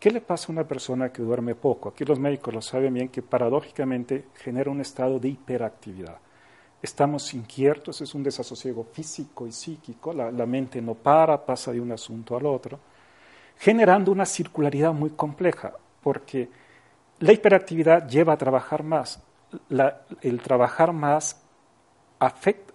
¿Qué 0.00 0.10
le 0.10 0.22
pasa 0.22 0.46
a 0.48 0.52
una 0.52 0.64
persona 0.64 1.10
que 1.10 1.22
duerme 1.22 1.54
poco? 1.54 1.90
Aquí 1.90 2.04
los 2.04 2.18
médicos 2.18 2.54
lo 2.54 2.62
saben 2.62 2.94
bien 2.94 3.08
que 3.10 3.20
paradójicamente 3.20 4.26
genera 4.36 4.70
un 4.70 4.80
estado 4.80 5.18
de 5.18 5.28
hiperactividad. 5.28 6.16
Estamos 6.80 7.34
inquietos, 7.34 8.00
es 8.00 8.14
un 8.14 8.22
desasosiego 8.22 8.84
físico 8.84 9.46
y 9.46 9.52
psíquico, 9.52 10.12
la, 10.12 10.30
mente 10.46 10.80
no 10.80 10.94
para, 10.94 11.44
pasa 11.44 11.70
de 11.70 11.80
un 11.80 11.92
asunto 11.92 12.36
al 12.36 12.46
otro, 12.46 12.78
generando 13.58 14.12
una 14.12 14.24
circularidad 14.24 14.94
muy 14.94 15.10
compleja, 15.10 15.74
porque 16.02 16.48
la 17.20 17.32
hiperactividad 17.32 18.08
lleva 18.08 18.32
a 18.32 18.38
trabajar 18.38 18.82
más. 18.82 19.22
el 20.22 20.40
trabajar 20.40 20.92
más 20.92 21.43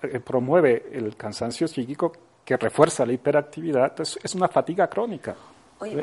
eh, 0.02 0.20
promueve 0.20 0.90
el 0.92 1.16
cansancio 1.16 1.68
psíquico 1.68 2.12
que 2.44 2.58
refuerza 2.58 3.06
la 3.06 3.14
hiperactividad, 3.14 3.94
es, 4.02 4.36
una 4.36 4.48
fatiga 4.48 4.88
crónica. 4.88 5.36
y, 5.86 5.96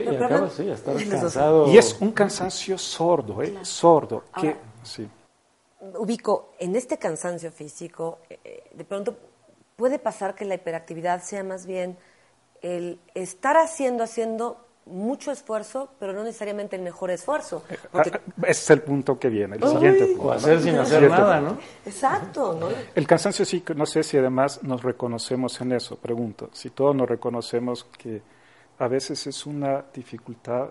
cansado. 1.08 1.68
y 1.68 1.76
es 1.76 1.96
un 2.00 2.12
cansancio 2.12 2.78
sordo, 2.78 3.42
¿eh? 3.42 3.54
sordo. 3.62 4.24
que, 4.40 4.56
sí. 4.82 5.08
Ubico, 5.98 6.52
en 6.58 6.76
este 6.76 6.98
cansancio 6.98 7.50
físico, 7.50 8.20
eh, 8.30 8.64
de 8.72 8.84
pronto 8.84 9.16
puede 9.76 9.98
pasar 9.98 10.34
que 10.34 10.44
la 10.44 10.54
hiperactividad 10.54 11.22
sea 11.22 11.44
más 11.44 11.66
bien 11.66 11.98
el 12.62 12.98
estar 13.14 13.56
haciendo, 13.56 14.04
haciendo 14.04 14.65
mucho 14.86 15.32
esfuerzo, 15.32 15.90
pero 15.98 16.12
no 16.12 16.22
necesariamente 16.22 16.76
el 16.76 16.82
mejor 16.82 17.10
esfuerzo. 17.10 17.64
Eh, 17.68 17.76
ah, 17.92 18.02
ese 18.02 18.50
es 18.50 18.70
el 18.70 18.82
punto 18.82 19.18
que 19.18 19.28
viene, 19.28 19.56
el 19.56 19.68
siguiente 19.68 20.06
punto. 20.06 20.22
O 20.22 20.32
hacer 20.32 20.62
sin 20.62 20.76
hacer 20.76 21.10
nada, 21.10 21.40
¿no? 21.40 21.58
Exacto. 21.84 22.56
¿no? 22.58 22.68
El 22.94 23.06
cansancio 23.06 23.44
sí, 23.44 23.64
no 23.74 23.84
sé 23.84 24.02
si 24.02 24.16
además 24.16 24.62
nos 24.62 24.82
reconocemos 24.82 25.60
en 25.60 25.72
eso, 25.72 25.96
pregunto. 25.96 26.50
Si 26.52 26.70
todos 26.70 26.94
nos 26.94 27.08
reconocemos 27.08 27.84
que 27.98 28.22
a 28.78 28.88
veces 28.88 29.26
es 29.26 29.44
una 29.46 29.84
dificultad 29.92 30.70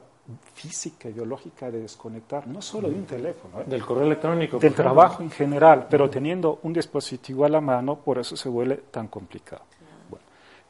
física 0.53 1.09
y 1.09 1.13
biológica 1.13 1.69
de 1.69 1.81
desconectar, 1.81 2.47
no 2.47 2.61
solo 2.61 2.89
de 2.89 2.95
un 2.95 3.05
teléfono, 3.05 3.61
¿eh? 3.61 3.63
del 3.67 3.85
correo 3.85 4.05
electrónico, 4.05 4.57
del 4.57 4.73
trabajo 4.73 5.21
en 5.21 5.29
general, 5.29 5.87
pero 5.89 6.09
teniendo 6.09 6.59
un 6.63 6.73
dispositivo 6.73 7.45
a 7.45 7.49
la 7.49 7.61
mano, 7.61 7.97
por 7.97 8.17
eso 8.17 8.35
se 8.35 8.49
vuelve 8.49 8.77
tan 8.89 9.07
complicado. 9.07 9.63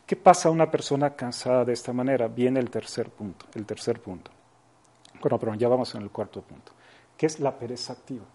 ¿Qué 0.05 0.15
pasa 0.15 0.49
a 0.49 0.51
una 0.51 0.69
persona 0.69 1.15
cansada 1.15 1.65
de 1.65 1.73
esta 1.73 1.91
manera? 1.93 2.27
Viene 2.27 2.59
el 2.59 2.69
tercer 2.69 3.09
punto, 3.09 3.45
el 3.55 3.65
tercer 3.65 3.99
punto. 3.99 4.31
Bueno, 5.21 5.39
pero 5.39 5.55
ya 5.55 5.67
vamos 5.67 5.95
en 5.95 6.03
el 6.03 6.11
cuarto 6.11 6.41
punto, 6.41 6.73
que 7.17 7.25
es 7.25 7.39
la 7.39 7.57
pereza 7.57 7.93
activa. 7.93 8.25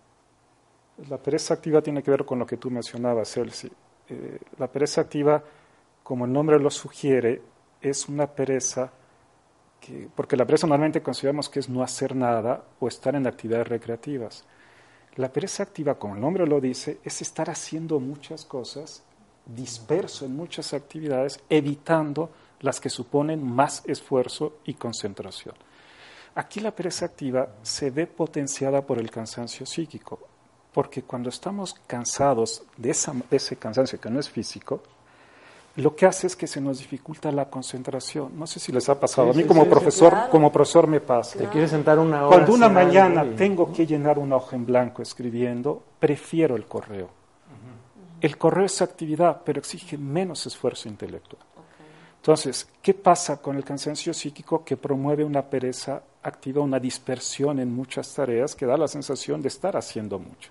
La 1.08 1.18
pereza 1.18 1.54
activa 1.54 1.80
tiene 1.80 2.02
que 2.02 2.10
ver 2.10 2.24
con 2.24 2.38
lo 2.38 2.46
que 2.46 2.56
tú 2.56 2.70
mencionabas, 2.70 3.36
Elsie. 3.36 3.70
Eh, 4.08 4.38
la 4.58 4.66
pereza 4.66 5.02
activa, 5.02 5.42
como 6.02 6.24
el 6.24 6.32
nombre 6.32 6.58
lo 6.58 6.70
sugiere, 6.70 7.40
es 7.80 8.08
una 8.08 8.26
pereza 8.26 8.90
porque 10.14 10.36
la 10.36 10.44
pereza 10.44 10.66
normalmente 10.66 11.02
consideramos 11.02 11.48
que 11.48 11.60
es 11.60 11.68
no 11.68 11.82
hacer 11.82 12.14
nada 12.14 12.64
o 12.78 12.88
estar 12.88 13.14
en 13.14 13.26
actividades 13.26 13.68
recreativas. 13.68 14.44
La 15.16 15.32
pereza 15.32 15.62
activa, 15.62 15.98
como 15.98 16.14
el 16.14 16.20
nombre 16.20 16.46
lo 16.46 16.60
dice, 16.60 16.98
es 17.02 17.22
estar 17.22 17.50
haciendo 17.50 17.98
muchas 17.98 18.44
cosas, 18.44 19.02
disperso 19.46 20.24
en 20.24 20.36
muchas 20.36 20.74
actividades, 20.74 21.40
evitando 21.48 22.30
las 22.60 22.80
que 22.80 22.90
suponen 22.90 23.42
más 23.42 23.82
esfuerzo 23.86 24.58
y 24.64 24.74
concentración. 24.74 25.54
Aquí 26.34 26.60
la 26.60 26.70
pereza 26.70 27.06
activa 27.06 27.48
se 27.62 27.90
ve 27.90 28.06
potenciada 28.06 28.82
por 28.82 28.98
el 28.98 29.10
cansancio 29.10 29.66
psíquico, 29.66 30.18
porque 30.72 31.02
cuando 31.02 31.28
estamos 31.28 31.74
cansados 31.86 32.62
de, 32.76 32.96
de 33.30 33.36
ese 33.36 33.56
cansancio 33.56 34.00
que 34.00 34.10
no 34.10 34.20
es 34.20 34.30
físico, 34.30 34.82
lo 35.76 35.94
que 35.94 36.06
hace 36.06 36.26
es 36.26 36.36
que 36.36 36.46
se 36.46 36.60
nos 36.60 36.78
dificulta 36.78 37.30
la 37.30 37.48
concentración. 37.48 38.38
No 38.38 38.46
sé 38.46 38.60
si 38.60 38.72
les 38.72 38.88
ha 38.88 38.98
pasado. 38.98 39.30
a 39.30 39.34
mí 39.34 39.44
como 39.44 39.66
profesor, 39.66 40.28
como 40.30 40.52
profesor 40.52 40.86
me 40.86 41.00
pasa. 41.00 41.38
Te 41.38 41.48
quieres 41.48 41.70
sentar 41.70 41.98
una 41.98 42.26
hora. 42.26 42.36
Cuando 42.36 42.54
una 42.54 42.68
mañana 42.68 43.24
tengo 43.36 43.72
que 43.72 43.86
llenar 43.86 44.18
una 44.18 44.36
hoja 44.36 44.56
en 44.56 44.66
blanco 44.66 45.02
escribiendo, 45.02 45.82
prefiero 45.98 46.56
el 46.56 46.66
correo. 46.66 47.19
El 48.20 48.36
correo 48.36 48.66
es 48.66 48.82
actividad, 48.82 49.42
pero 49.44 49.60
exige 49.60 49.96
menos 49.96 50.46
esfuerzo 50.46 50.88
intelectual. 50.88 51.42
Entonces, 52.16 52.68
¿qué 52.82 52.92
pasa 52.92 53.40
con 53.40 53.56
el 53.56 53.64
cansancio 53.64 54.12
psíquico 54.12 54.62
que 54.62 54.76
promueve 54.76 55.24
una 55.24 55.42
pereza 55.42 56.02
activa, 56.22 56.62
una 56.62 56.78
dispersión 56.78 57.58
en 57.60 57.74
muchas 57.74 58.14
tareas 58.14 58.54
que 58.54 58.66
da 58.66 58.76
la 58.76 58.88
sensación 58.88 59.40
de 59.40 59.48
estar 59.48 59.74
haciendo 59.74 60.18
mucho? 60.18 60.50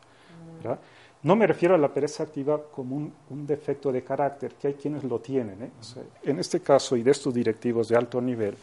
¿verdad? 0.58 0.80
No 1.22 1.36
me 1.36 1.46
refiero 1.46 1.76
a 1.76 1.78
la 1.78 1.94
pereza 1.94 2.24
activa 2.24 2.60
como 2.72 2.96
un, 2.96 3.46
defecto 3.46 3.91
de 3.91 4.04
carácter, 4.04 4.54
que 4.54 4.70
hay 4.70 4.74
quienes 4.74 5.04
lo 5.04 5.20
tienen. 5.20 5.62
¿eh? 5.63 5.72
en 6.24 6.39
este 6.39 6.62
caso, 6.62 6.96
y 6.96 7.04
de 7.04 7.12
estos 7.12 7.34
directivos 7.34 7.89
de 7.89 7.98
alto 7.98 8.20
nivel, 8.20 8.56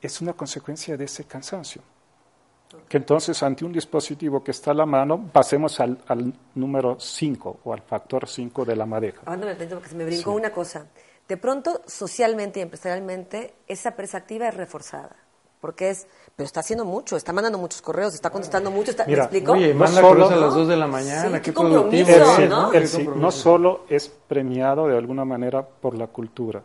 es 0.00 0.20
una 0.20 0.34
consecuencia 0.34 0.96
de 0.96 1.06
ese 1.06 1.24
cansancio. 1.24 1.82
Que 2.88 2.98
entonces, 2.98 3.42
ante 3.42 3.64
un 3.64 3.72
dispositivo 3.72 4.42
que 4.42 4.50
está 4.50 4.72
a 4.72 4.74
la 4.74 4.86
mano, 4.86 5.30
pasemos 5.32 5.80
al, 5.80 5.98
número 6.54 6.98
5 6.98 7.60
o 7.64 7.72
al 7.72 7.82
factor 7.82 8.28
5 8.28 8.64
de 8.64 8.76
la 8.76 8.86
madeja. 8.86 9.22
Ándame 9.26 9.54
porque 9.54 9.88
se 9.88 9.94
me 9.94 10.04
brincó 10.04 10.32
una 10.32 10.50
cosa. 10.50 10.86
De 11.26 11.36
pronto, 11.36 11.82
socialmente 11.86 12.60
y 12.60 12.62
empresarialmente, 12.62 13.54
esa 13.66 13.92
pereza 13.92 14.18
activa 14.18 14.48
es 14.48 14.54
reforzada 14.54 15.16
porque 15.60 15.90
es, 15.90 16.06
pero 16.36 16.46
está 16.46 16.60
haciendo 16.60 16.84
mucho, 16.84 17.16
está 17.16 17.32
mandando 17.32 17.58
muchos 17.58 17.82
correos, 17.82 18.14
está 18.14 18.30
contestando 18.30 18.70
mucho, 18.70 18.92
está, 18.92 19.04
¿me 19.06 19.14
explico? 19.14 19.52
Oye, 19.52 19.74
manda 19.74 20.00
no 20.00 20.28
a 20.28 20.36
las 20.36 20.54
2 20.54 20.68
de 20.68 20.76
la 20.76 20.86
mañana, 20.86 21.42
qué, 21.42 21.52
productivo. 21.52 22.08
¿no? 22.48 23.16
no 23.16 23.30
solo 23.30 23.84
es 23.88 24.08
premiado 24.08 24.86
de 24.86 24.96
alguna 24.96 25.24
manera 25.24 25.66
por 25.66 25.96
la 25.96 26.06
cultura, 26.06 26.62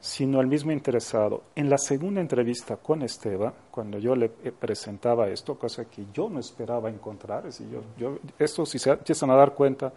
sino 0.00 0.40
el 0.40 0.46
mismo 0.46 0.70
interesado. 0.70 1.44
En 1.54 1.68
la 1.68 1.78
segunda 1.78 2.20
entrevista 2.20 2.76
con 2.76 3.02
Esteban, 3.02 3.52
cuando 3.70 3.98
yo 3.98 4.14
le 4.14 4.28
presentaba 4.28 5.28
esto, 5.28 5.58
cosa 5.58 5.86
que 5.86 6.06
yo 6.12 6.28
no 6.28 6.38
esperaba 6.38 6.88
encontrar, 6.88 7.46
es 7.46 7.58
yo, 7.58 7.82
yo, 7.96 8.18
esto 8.38 8.64
si 8.64 8.78
se 8.78 8.90
empiezan 8.90 9.30
a 9.30 9.36
dar 9.36 9.54
cuenta, 9.54 9.92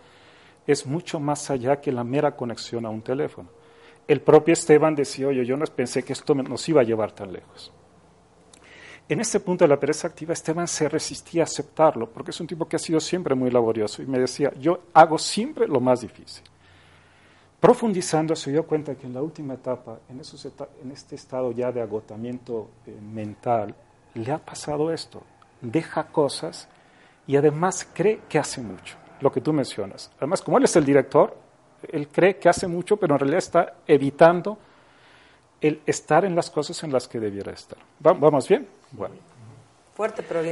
es 0.66 0.86
mucho 0.86 1.20
más 1.20 1.50
allá 1.50 1.80
que 1.80 1.92
la 1.92 2.04
mera 2.04 2.36
conexión 2.36 2.86
a 2.86 2.90
un 2.90 3.02
teléfono. 3.02 3.50
El 4.08 4.22
propio 4.22 4.54
Esteban 4.54 4.96
decía, 4.96 5.28
oye, 5.28 5.46
yo 5.46 5.56
no 5.56 5.66
pensé 5.66 6.04
que 6.04 6.14
esto 6.14 6.34
nos 6.34 6.68
iba 6.68 6.82
a 6.82 6.84
llevar 6.84 7.12
tan 7.12 7.32
lejos. 7.32 7.72
En 9.08 9.20
este 9.20 9.40
punto 9.40 9.66
de 9.66 9.70
la 9.70 9.80
pereza 9.80 10.08
activa, 10.08 10.34
Esteban 10.34 10.68
se 10.68 10.88
resistía 10.88 11.44
a 11.44 11.46
aceptarlo, 11.46 12.10
porque 12.10 12.32
es 12.32 12.40
un 12.40 12.48
tipo 12.48 12.68
que 12.68 12.78
ha 12.78 12.80
sido 12.80 13.00
siempre 13.00 13.36
muy 13.36 13.52
laborioso 13.52 14.02
y 14.02 14.06
me 14.06 14.20
decía, 14.20 14.54
yo 14.58 14.84
hago 14.94 15.18
siempre 15.18 15.68
lo 15.68 15.80
más 15.80 16.02
difícil. 16.02 16.44
Profundizando, 17.62 18.36
se 18.36 18.50
dio 18.50 18.66
cuenta 18.66 18.96
que 18.96 19.06
en 19.06 19.14
la 19.14 19.22
última 19.22 19.54
etapa, 19.54 20.00
en, 20.10 20.20
este 20.92 21.16
estado 21.16 21.52
ya 21.52 21.72
de 21.72 21.80
agotamiento 21.80 22.72
eh, 22.88 22.98
mental, 23.00 23.76
le 24.16 24.32
ha 24.32 24.40
pasado 24.40 24.92
esto. 24.92 25.22
Deja 25.62 26.08
cosas 26.08 26.68
y 27.28 27.36
además 27.36 27.88
cree 27.94 28.22
que 28.28 28.40
hace 28.40 28.62
mucho, 28.62 28.98
lo 29.20 29.32
que 29.32 29.42
tú 29.42 29.54
mencionas. 29.54 30.12
Además, 30.18 30.42
como 30.42 30.58
él 30.58 30.64
es 30.64 30.76
el 30.76 30.84
director, 30.84 31.38
él 31.88 32.08
cree 32.08 32.38
que 32.38 32.50
hace 32.50 32.66
mucho, 32.66 32.98
pero 32.98 33.14
en 33.14 33.20
realidad 33.20 33.38
está 33.38 33.74
evitando 33.86 34.58
el 35.62 35.82
estar 35.86 36.26
en 36.26 36.36
las 36.36 36.50
cosas 36.50 36.84
en 36.84 36.92
las 36.92 37.08
que 37.08 37.20
debiera 37.20 37.52
estar. 37.52 37.78
¿Vamos 38.00 38.48
bien? 38.48 38.68
Bueno. 38.92 39.31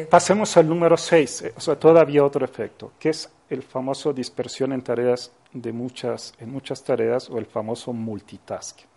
Pasemos 0.09 0.55
al 0.57 0.67
número 0.67 0.97
6, 0.97 1.41
eh, 1.41 1.53
o 1.55 1.59
sea, 1.59 1.77
todavía 1.77 2.23
otro 2.23 2.45
efecto, 2.45 2.93
que 2.99 3.09
es 3.09 3.29
el 3.49 3.63
famoso 3.63 4.13
dispersión 4.13 4.73
en 4.73 4.81
tareas 4.81 5.31
de 5.51 5.71
muchas, 5.71 6.33
en 6.39 6.51
muchas 6.51 6.83
tareas 6.83 7.29
o 7.29 7.37
el 7.37 7.45
famoso 7.45 7.93
multitasking, 7.93 8.87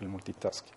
el 0.00 0.08
multitasking. 0.08 0.74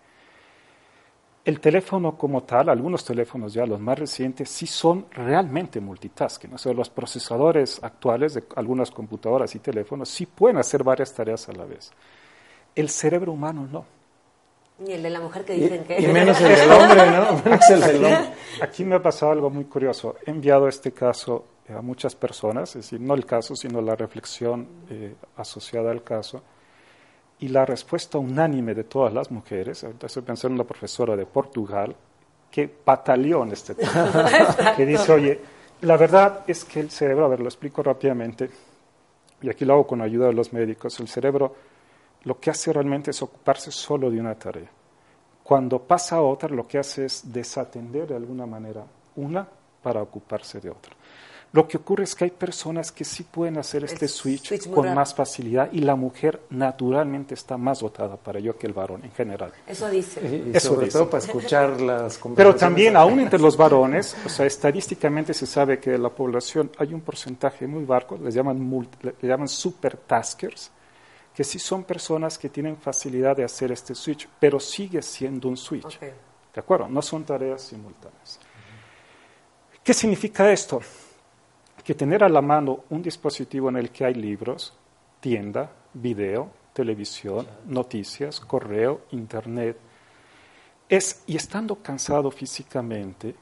El 1.44 1.60
teléfono 1.60 2.16
como 2.16 2.42
tal, 2.44 2.70
algunos 2.70 3.04
teléfonos 3.04 3.52
ya, 3.52 3.66
los 3.66 3.78
más 3.78 3.98
recientes, 3.98 4.48
sí 4.48 4.66
son 4.66 5.06
realmente 5.10 5.78
multitasking. 5.78 6.54
O 6.54 6.58
sea, 6.58 6.72
los 6.72 6.88
procesadores 6.88 7.82
actuales 7.82 8.32
de 8.32 8.44
algunas 8.56 8.90
computadoras 8.90 9.54
y 9.54 9.58
teléfonos 9.58 10.08
sí 10.08 10.24
pueden 10.24 10.56
hacer 10.56 10.82
varias 10.82 11.12
tareas 11.12 11.46
a 11.50 11.52
la 11.52 11.66
vez. 11.66 11.92
El 12.74 12.88
cerebro 12.88 13.32
humano 13.32 13.68
no. 13.70 13.84
Y 14.86 14.92
el 14.92 15.02
de 15.02 15.10
la 15.10 15.20
mujer 15.20 15.44
que 15.44 15.52
dicen 15.54 15.84
que... 15.84 16.00
Y 16.00 16.06
menos 16.08 16.40
el 16.40 16.56
del 16.56 16.70
hombre, 16.70 17.10
¿no? 17.10 17.42
Menos 17.44 17.70
el 17.70 17.80
del 17.80 18.04
hombre. 18.04 18.32
Aquí 18.60 18.84
me 18.84 18.96
ha 18.96 19.02
pasado 19.02 19.32
algo 19.32 19.48
muy 19.48 19.64
curioso. 19.66 20.16
He 20.26 20.30
enviado 20.30 20.66
este 20.66 20.92
caso 20.92 21.44
a 21.68 21.80
muchas 21.80 22.16
personas, 22.16 22.70
es 22.70 22.82
decir, 22.82 23.00
no 23.00 23.14
el 23.14 23.24
caso, 23.24 23.54
sino 23.54 23.80
la 23.80 23.94
reflexión 23.94 24.66
eh, 24.90 25.14
asociada 25.36 25.92
al 25.92 26.02
caso. 26.02 26.42
Y 27.38 27.48
la 27.48 27.64
respuesta 27.64 28.18
unánime 28.18 28.74
de 28.74 28.84
todas 28.84 29.12
las 29.12 29.30
mujeres, 29.30 29.84
ahorita 29.84 30.06
estoy 30.06 30.22
pensando 30.22 30.54
en 30.54 30.60
una 30.60 30.68
profesora 30.68 31.16
de 31.16 31.26
Portugal, 31.26 31.94
que 32.50 32.68
pataleó 32.68 33.42
en 33.44 33.52
este 33.52 33.74
tema, 33.74 34.74
que 34.76 34.86
dice, 34.86 35.12
oye, 35.12 35.40
la 35.82 35.96
verdad 35.96 36.44
es 36.46 36.64
que 36.64 36.80
el 36.80 36.90
cerebro, 36.90 37.26
a 37.26 37.28
ver, 37.28 37.40
lo 37.40 37.46
explico 37.46 37.82
rápidamente, 37.82 38.50
y 39.42 39.50
aquí 39.50 39.64
lo 39.64 39.74
hago 39.74 39.86
con 39.86 40.02
ayuda 40.02 40.28
de 40.28 40.34
los 40.34 40.52
médicos, 40.52 40.98
el 41.00 41.08
cerebro 41.08 41.54
lo 42.24 42.40
que 42.40 42.50
hace 42.50 42.72
realmente 42.72 43.10
es 43.10 43.22
ocuparse 43.22 43.70
solo 43.70 44.10
de 44.10 44.20
una 44.20 44.34
tarea. 44.34 44.70
Cuando 45.42 45.78
pasa 45.80 46.16
a 46.16 46.22
otra, 46.22 46.48
lo 46.48 46.66
que 46.66 46.78
hace 46.78 47.04
es 47.04 47.32
desatender 47.32 48.08
de 48.08 48.16
alguna 48.16 48.46
manera 48.46 48.84
una 49.16 49.46
para 49.82 50.02
ocuparse 50.02 50.60
de 50.60 50.70
otra. 50.70 50.94
Lo 51.54 51.68
que 51.68 51.76
ocurre 51.76 52.02
es 52.02 52.16
que 52.16 52.24
hay 52.24 52.30
personas 52.32 52.90
que 52.90 53.04
sí 53.04 53.22
pueden 53.22 53.58
hacer 53.58 53.84
este 53.84 54.08
switch, 54.08 54.68
con 54.70 54.92
más 54.92 55.14
facilidad 55.14 55.68
y 55.70 55.78
la 55.78 55.94
mujer 55.94 56.40
naturalmente 56.50 57.34
está 57.34 57.56
más 57.56 57.78
dotada 57.78 58.16
para 58.16 58.40
ello 58.40 58.58
que 58.58 58.66
el 58.66 58.72
varón 58.72 59.04
en 59.04 59.12
general. 59.12 59.52
Eso 59.64 59.88
dice. 59.88 60.20
Y, 60.20 60.56
Eso 60.56 60.74
sobre 60.74 60.88
todo 60.88 61.08
para 61.08 61.22
escuchar 61.22 61.80
las 61.80 62.18
Pero 62.34 62.56
también 62.56 62.96
aún 62.96 63.20
entre 63.20 63.38
los 63.38 63.56
varones, 63.56 64.16
o 64.26 64.28
sea, 64.28 64.46
estadísticamente 64.46 65.32
se 65.32 65.46
sabe 65.46 65.78
que 65.78 65.92
de 65.92 65.98
la 65.98 66.08
población 66.08 66.72
hay 66.76 66.92
un 66.92 67.02
porcentaje 67.02 67.68
muy 67.68 67.84
barco, 67.84 68.18
les 68.20 68.34
llaman, 68.34 68.88
le 69.00 69.28
llaman 69.28 69.46
supertaskers, 69.46 70.72
que 71.34 71.42
sí 71.44 71.58
son 71.58 71.82
personas 71.82 72.38
que 72.38 72.48
tienen 72.48 72.76
facilidad 72.76 73.36
de 73.36 73.44
hacer 73.44 73.72
este 73.72 73.94
switch, 73.94 74.28
pero 74.38 74.60
sigue 74.60 75.02
siendo 75.02 75.48
un 75.48 75.56
switch. 75.56 75.98
¿De 76.00 76.60
acuerdo? 76.60 76.88
No 76.88 77.02
son 77.02 77.24
tareas 77.24 77.62
simultáneas. 77.62 78.38
¿Qué 79.82 79.92
significa 79.92 80.50
esto? 80.52 80.80
Que 81.82 81.94
tener 81.94 82.22
a 82.22 82.28
la 82.28 82.40
mano 82.40 82.84
un 82.90 83.02
dispositivo 83.02 83.68
en 83.68 83.76
el 83.76 83.90
que 83.90 84.04
hay 84.04 84.14
libros, 84.14 84.72
tienda, 85.20 85.70
video, 85.92 86.50
televisión, 86.72 87.46
noticias, 87.66 88.40
correo, 88.40 89.02
internet, 89.10 89.76
es, 90.88 91.22
y 91.26 91.36
estando 91.36 91.76
cansado 91.76 92.30
físicamente, 92.30 93.34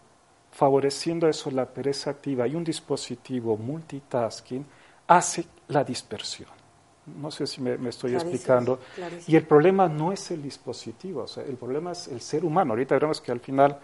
favoreciendo 0.51 1.29
eso 1.29 1.51
la 1.51 1.67
pereza 1.67 2.11
activa 2.11 2.47
y 2.47 2.55
un 2.55 2.65
dispositivo 2.65 3.57
multitasking, 3.57 4.65
hace 5.07 5.45
la 5.69 5.85
dispersión. 5.85 6.62
No 7.07 7.31
sé 7.31 7.47
si 7.47 7.61
me, 7.61 7.89
estoy 7.89 8.15
explicando. 8.15 8.79
Y 9.27 9.37
el 9.37 9.45
problema 9.45 9.89
no 9.89 10.13
es 10.13 10.31
el 10.31 10.43
dispositivo, 10.43 11.23
o 11.23 11.29
sea, 11.29 11.43
el 11.45 11.57
problema 11.57 11.93
es 11.93 12.09
el 12.09 12.21
ser 12.21 12.45
humano. 12.45 12.73
Ahorita 12.73 12.95
veremos 12.95 13.21
que 13.21 13.33
al 13.33 13.41
final 13.41 13.79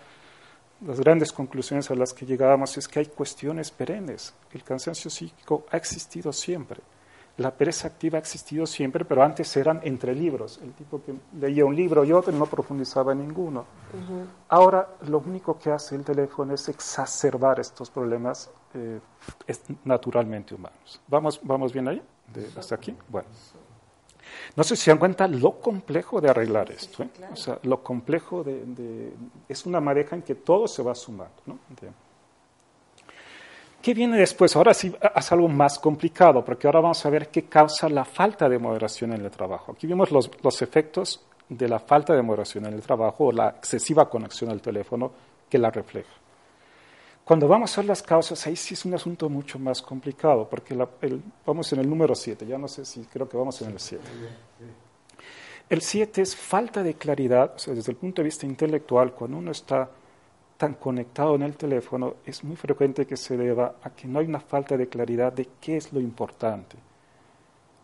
las 0.86 1.00
grandes 1.00 1.32
conclusiones 1.32 1.90
a 1.90 1.96
las 1.96 2.14
que 2.14 2.24
llegábamos 2.24 2.76
es 2.78 2.86
que 2.86 3.00
hay 3.00 3.06
cuestiones 3.06 3.70
perennes. 3.72 4.34
El 4.52 4.62
cansancio 4.62 5.10
psíquico 5.10 5.66
ha 5.70 5.76
existido 5.76 6.32
siempre. 6.32 6.80
La 7.38 7.52
pereza 7.52 7.86
activa 7.86 8.18
ha 8.18 8.20
existido 8.20 8.66
siempre, 8.66 9.04
pero 9.04 9.22
antes 9.22 9.56
eran 9.56 9.80
entre 9.84 10.14
libros. 10.14 10.58
El 10.62 10.72
tipo 10.72 11.00
que 11.02 11.14
leía 11.38 11.64
un 11.64 11.74
libro 11.74 12.04
y 12.04 12.12
otro 12.12 12.32
no 12.32 12.46
profundizaba 12.46 13.12
en 13.12 13.20
ninguno. 13.20 13.64
Ahora 14.48 14.88
lo 15.06 15.18
único 15.18 15.58
que 15.58 15.70
hace 15.70 15.94
el 15.94 16.04
teléfono 16.04 16.54
es 16.54 16.68
exacerbar 16.68 17.60
estos 17.60 17.90
problemas 17.90 18.50
eh, 18.74 19.00
naturalmente 19.84 20.54
humanos. 20.54 21.00
¿Vamos, 21.06 21.40
¿Vamos 21.42 21.72
bien 21.72 21.88
ahí? 21.88 22.02
¿Hasta 22.56 22.74
aquí? 22.74 22.94
Bueno. 23.08 23.28
No 24.56 24.64
sé 24.64 24.76
si 24.76 24.84
se 24.84 24.90
dan 24.90 24.98
cuenta 24.98 25.26
lo 25.26 25.60
complejo 25.60 26.20
de 26.20 26.30
arreglar 26.30 26.70
esto. 26.70 27.02
¿eh? 27.02 27.08
O 27.32 27.36
sea, 27.36 27.58
lo 27.62 27.82
complejo 27.82 28.42
de, 28.44 29.12
Es 29.48 29.66
una 29.66 29.80
madeja 29.80 30.16
en 30.16 30.22
que 30.22 30.34
todo 30.34 30.66
se 30.66 30.82
va 30.82 30.94
sumando. 30.94 31.42
¿no? 31.46 31.58
¿Qué 33.80 33.94
viene 33.94 34.18
después? 34.18 34.54
Ahora 34.56 34.74
sí 34.74 34.94
es 35.14 35.32
algo 35.32 35.48
más 35.48 35.78
complicado, 35.78 36.44
porque 36.44 36.66
ahora 36.66 36.80
vamos 36.80 37.04
a 37.06 37.10
ver 37.10 37.28
qué 37.28 37.44
causa 37.44 37.88
la 37.88 38.04
falta 38.04 38.48
de 38.48 38.58
moderación 38.58 39.12
en 39.12 39.24
el 39.24 39.30
trabajo. 39.30 39.72
Aquí 39.72 39.86
vemos 39.86 40.10
los, 40.10 40.30
los 40.42 40.62
efectos 40.62 41.24
de 41.48 41.68
la 41.68 41.78
falta 41.78 42.14
de 42.14 42.22
moderación 42.22 42.66
en 42.66 42.74
el 42.74 42.82
trabajo 42.82 43.26
o 43.26 43.32
la 43.32 43.50
excesiva 43.50 44.10
conexión 44.10 44.50
al 44.50 44.60
teléfono 44.60 45.12
que 45.48 45.58
la 45.58 45.70
refleja. 45.70 46.10
Cuando 47.28 47.46
vamos 47.46 47.76
a 47.76 47.82
ver 47.82 47.88
las 47.88 48.02
causas, 48.02 48.46
ahí 48.46 48.56
sí 48.56 48.72
es 48.72 48.86
un 48.86 48.94
asunto 48.94 49.28
mucho 49.28 49.58
más 49.58 49.82
complicado, 49.82 50.48
porque 50.48 50.74
vamos 51.44 51.70
en 51.74 51.80
el 51.80 51.86
número 51.86 52.14
7, 52.14 52.46
ya 52.46 52.56
no 52.56 52.66
sé 52.68 52.86
si 52.86 53.02
creo 53.02 53.28
que 53.28 53.36
vamos 53.36 53.60
en 53.60 53.72
el 53.72 53.78
7. 53.78 54.02
El 55.68 55.82
7 55.82 56.22
es 56.22 56.34
falta 56.34 56.82
de 56.82 56.94
claridad, 56.94 57.52
o 57.54 57.58
sea, 57.58 57.74
desde 57.74 57.92
el 57.92 57.98
punto 57.98 58.22
de 58.22 58.28
vista 58.28 58.46
intelectual, 58.46 59.12
cuando 59.12 59.36
uno 59.36 59.50
está 59.50 59.90
tan 60.56 60.72
conectado 60.76 61.34
en 61.34 61.42
el 61.42 61.54
teléfono, 61.54 62.14
es 62.24 62.42
muy 62.44 62.56
frecuente 62.56 63.06
que 63.06 63.18
se 63.18 63.36
deba 63.36 63.74
a 63.82 63.90
que 63.90 64.08
no 64.08 64.20
hay 64.20 64.24
una 64.24 64.40
falta 64.40 64.78
de 64.78 64.88
claridad 64.88 65.30
de 65.30 65.50
qué 65.60 65.76
es 65.76 65.92
lo 65.92 66.00
importante. 66.00 66.78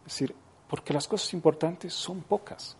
Es 0.06 0.12
decir, 0.14 0.34
porque 0.66 0.94
las 0.94 1.06
cosas 1.06 1.34
importantes 1.34 1.92
son 1.92 2.22
pocas. 2.22 2.78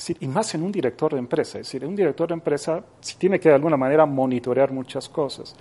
Decir, 0.00 0.16
y 0.20 0.28
más 0.28 0.54
en 0.54 0.62
un 0.62 0.72
director 0.72 1.12
de 1.12 1.18
empresa. 1.18 1.58
Es 1.58 1.66
decir, 1.66 1.84
un 1.84 1.94
director 1.94 2.26
de 2.26 2.32
empresa 2.32 2.82
si 3.00 3.16
tiene 3.16 3.38
que 3.38 3.50
de 3.50 3.54
alguna 3.54 3.76
manera 3.76 4.06
monitorear 4.06 4.72
muchas 4.72 5.10
cosas, 5.10 5.54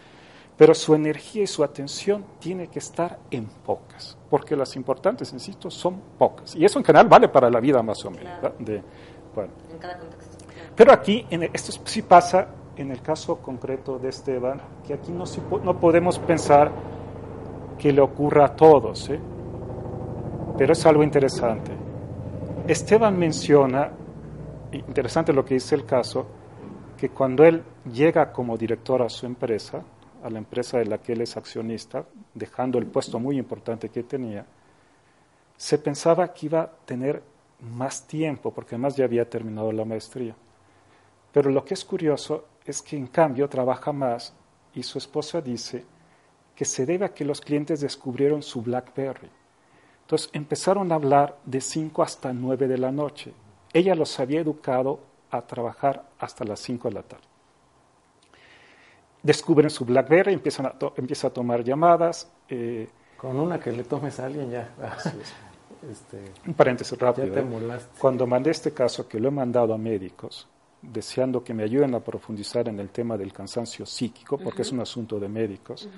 pero 0.56 0.73
su 0.73 0.95
energía 0.95 1.43
y 1.43 1.47
su 1.47 1.62
atención 1.62 2.23
tiene 2.39 2.67
que 2.67 2.80
estar 2.80 3.19
en 3.32 3.47
pocas, 3.47 4.17
porque 4.30 4.56
las 4.56 4.78
importantes, 4.78 5.34
insisto, 5.34 5.69
son 5.69 5.99
pocas. 6.17 6.56
Y 6.56 6.63
eso 6.63 6.80
en 6.80 6.86
general 6.86 7.10
vale 7.10 7.28
para 7.28 7.49
la 7.49 7.60
vida 7.60 7.84
más 7.84 8.06
o 8.06 8.12
menos. 8.12 8.32
De, 8.60 8.82
bueno. 9.36 9.52
En 9.69 9.78
cada 9.78 9.97
contexto. 9.97 10.38
Pero 10.73 10.93
aquí, 10.93 11.25
en 11.30 11.43
esto 11.43 11.73
sí 11.84 12.02
pasa 12.02 12.47
en 12.78 12.91
el 12.91 13.02
caso 13.02 13.39
concreto 13.39 13.99
de 13.99 14.08
Esteban, 14.08 14.62
que 14.88 14.93
aquí 14.93 15.12
no, 15.12 15.25
no 15.65 15.80
podemos 15.82 16.17
pensar 16.17 16.71
que 17.78 17.91
le 17.91 17.99
ocurra 17.99 18.45
a 18.45 18.56
todos, 18.56 19.10
¿eh? 19.10 19.19
pero 20.58 20.71
es 20.71 20.86
algo 20.86 21.04
interesante. 21.04 21.73
Esteban 22.69 23.19
menciona, 23.19 23.91
interesante 24.71 25.34
lo 25.34 25.43
que 25.43 25.55
dice 25.55 25.75
el 25.75 25.86
caso, 25.86 26.27
que 26.97 27.10
cuando 27.10 27.43
él 27.45 27.63
llega 27.91 28.32
como 28.32 28.58
director 28.58 29.01
a 29.01 29.10
su 29.10 29.25
empresa, 29.25 29.84
a 30.23 30.29
la 30.29 30.38
empresa 30.38 30.77
de 30.77 30.86
la 30.86 30.97
que 30.97 31.13
él 31.13 31.21
es 31.21 31.38
accionista, 31.38 32.05
dejando 32.34 32.77
el 32.77 32.86
puesto 32.86 33.19
muy 33.19 33.38
importante 33.38 33.89
que 33.89 34.03
tenía, 34.03 34.45
se 35.55 35.77
pensaba 35.77 36.34
que 36.34 36.45
iba 36.45 36.62
a 36.62 36.71
tener 36.86 37.21
más 37.62 38.05
tiempo, 38.08 38.51
porque 38.51 38.75
además 38.75 38.95
ya 38.95 39.05
había 39.05 39.29
terminado 39.29 39.71
la 39.71 39.86
maestría. 39.86 40.36
Pero 41.32 41.49
lo 41.51 41.63
que 41.63 41.73
es 41.73 41.86
curioso 41.86 42.45
es 42.65 42.82
que 42.82 42.97
en 42.97 43.08
cambio 43.08 43.47
trabaja 43.49 43.91
más 43.91 44.34
y 44.73 44.84
su 44.84 44.97
esposa 44.97 45.41
dice 45.41 45.86
que 46.55 46.65
se 46.65 46.86
debe 46.86 47.05
a 47.05 47.13
que 47.13 47.25
los 47.25 47.41
clientes 47.41 47.82
descubrieron 47.82 48.41
su 48.41 48.62
BlackBerry. 48.62 49.29
Entonces 50.01 50.29
empezaron 50.34 50.91
a 50.91 50.95
hablar 50.95 51.38
de 51.45 51.62
5 51.62 52.03
hasta 52.03 52.34
9 52.34 52.67
de 52.67 52.77
la 52.77 52.91
noche. 52.91 53.34
Ella 53.73 53.95
los 53.95 54.19
había 54.19 54.41
educado 54.41 54.99
a 55.32 55.41
trabajar 55.41 56.10
hasta 56.19 56.43
las 56.43 56.60
5 56.60 56.88
de 56.89 56.93
la 56.93 57.03
tarde. 57.03 57.23
Descubren 59.21 59.69
su 59.69 59.86
BlackBerry, 59.86 60.34
empiezan 60.34 60.67
a 60.67 60.75
empieza 60.95 61.27
a 61.27 61.29
tomar 61.29 61.63
llamadas. 61.63 62.32
Eh, 62.47 62.88
Con 63.17 63.38
una 63.38 63.60
que 63.60 63.71
le 63.71 63.84
tomes 63.84 64.19
a 64.19 64.25
alguien 64.25 64.49
ya. 64.49 64.73
este, 65.91 66.23
un 66.47 66.53
paréntesis 66.53 66.97
rápido. 66.97 67.38
¿eh? 67.38 67.79
Cuando 67.99 68.25
mandé 68.25 68.51
este 68.51 68.73
caso, 68.73 69.08
que 69.08 69.19
lo 69.19 69.27
he 69.27 69.32
mandado 69.32 69.73
a 69.73 69.77
médicos, 69.77 70.47
deseando 70.82 71.43
que 71.43 71.53
me 71.53 71.63
ayuden 71.63 71.93
a 71.95 71.99
profundizar 71.99 72.69
en 72.69 72.79
el 72.79 72.89
tema 72.89 73.17
del 73.17 73.34
cansancio 73.34 73.86
psíquico, 73.86 74.38
porque 74.38 74.62
es 74.62 74.71
un 74.71 74.79
asunto 74.79 75.19
de 75.19 75.27
médicos, 75.27 75.89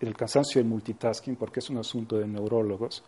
el 0.00 0.16
cansancio 0.16 0.60
del 0.60 0.68
multitasking, 0.68 1.36
porque 1.36 1.60
es 1.60 1.68
un 1.68 1.78
asunto 1.78 2.18
de 2.18 2.26
neurólogos. 2.26 3.04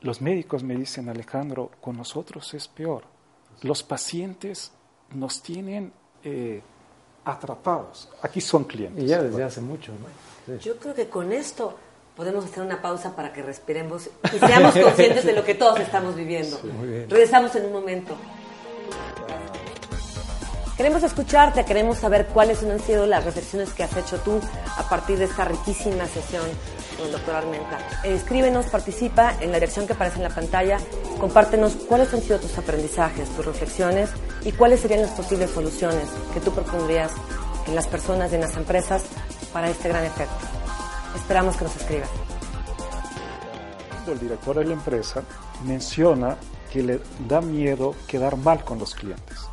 Los 0.00 0.20
médicos 0.20 0.64
me 0.64 0.74
dicen, 0.74 1.08
Alejandro, 1.08 1.70
con 1.80 1.96
nosotros 1.96 2.52
es 2.54 2.66
peor. 2.68 3.04
Los 3.62 3.82
pacientes 3.82 4.72
nos 5.14 5.42
tienen 5.42 5.92
eh, 6.24 6.62
atrapados. 7.24 8.08
Aquí 8.22 8.40
son 8.40 8.64
clientes. 8.64 9.04
Y 9.04 9.06
ya 9.06 9.22
desde 9.22 9.42
hace 9.42 9.60
mucho, 9.60 9.92
Yo 10.62 10.76
creo 10.76 10.94
que 10.94 11.08
con 11.08 11.32
esto 11.32 11.76
podemos 12.16 12.44
hacer 12.44 12.62
una 12.62 12.82
pausa 12.82 13.14
para 13.14 13.32
que 13.32 13.42
respiremos 13.42 14.10
y 14.34 14.38
seamos 14.38 14.76
conscientes 14.82 15.24
de 15.24 15.32
lo 15.32 15.44
que 15.44 15.54
todos 15.54 15.78
estamos 15.80 16.14
viviendo. 16.14 16.58
Regresamos 17.08 17.54
en 17.56 17.66
un 17.66 17.72
momento. 17.72 18.16
Queremos 20.76 21.02
escucharte, 21.02 21.64
queremos 21.66 21.98
saber 21.98 22.26
cuáles 22.28 22.62
han 22.62 22.80
sido 22.80 23.04
las 23.04 23.24
reflexiones 23.24 23.74
que 23.74 23.82
has 23.82 23.94
hecho 23.98 24.18
tú 24.20 24.40
a 24.78 24.88
partir 24.88 25.18
de 25.18 25.26
esta 25.26 25.44
riquísima 25.44 26.06
sesión 26.06 26.46
con 27.00 27.08
el 27.08 27.12
doctor 27.12 27.34
Armenta. 27.34 27.78
Escríbenos, 28.04 28.66
participa 28.66 29.34
en 29.40 29.50
la 29.50 29.56
dirección 29.58 29.86
que 29.86 29.94
aparece 29.94 30.18
en 30.18 30.24
la 30.24 30.34
pantalla, 30.34 30.78
compártenos 31.18 31.74
cuáles 31.88 32.12
han 32.14 32.22
sido 32.22 32.38
tus 32.38 32.56
aprendizajes, 32.58 33.28
tus 33.30 33.44
reflexiones 33.44 34.10
y 34.44 34.52
cuáles 34.52 34.80
serían 34.80 35.02
las 35.02 35.12
posibles 35.12 35.50
soluciones 35.50 36.08
que 36.32 36.40
tú 36.40 36.52
propondrías 36.52 37.12
en 37.66 37.74
las 37.74 37.86
personas 37.86 38.30
y 38.32 38.36
en 38.36 38.42
las 38.42 38.56
empresas 38.56 39.02
para 39.52 39.68
este 39.70 39.88
gran 39.88 40.04
efecto. 40.04 40.46
Esperamos 41.16 41.56
que 41.56 41.64
nos 41.64 41.76
escribas. 41.76 42.08
El 44.06 44.18
director 44.18 44.56
de 44.58 44.64
la 44.64 44.72
empresa 44.72 45.22
menciona 45.64 46.36
que 46.72 46.82
le 46.82 47.00
da 47.28 47.40
miedo 47.40 47.94
quedar 48.06 48.36
mal 48.36 48.64
con 48.64 48.78
los 48.78 48.94
clientes 48.94 49.50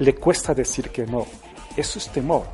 le 0.00 0.14
cuesta 0.14 0.54
decir 0.54 0.90
que 0.90 1.06
no. 1.06 1.26
Eso 1.76 1.98
es 1.98 2.08
temor. 2.08 2.46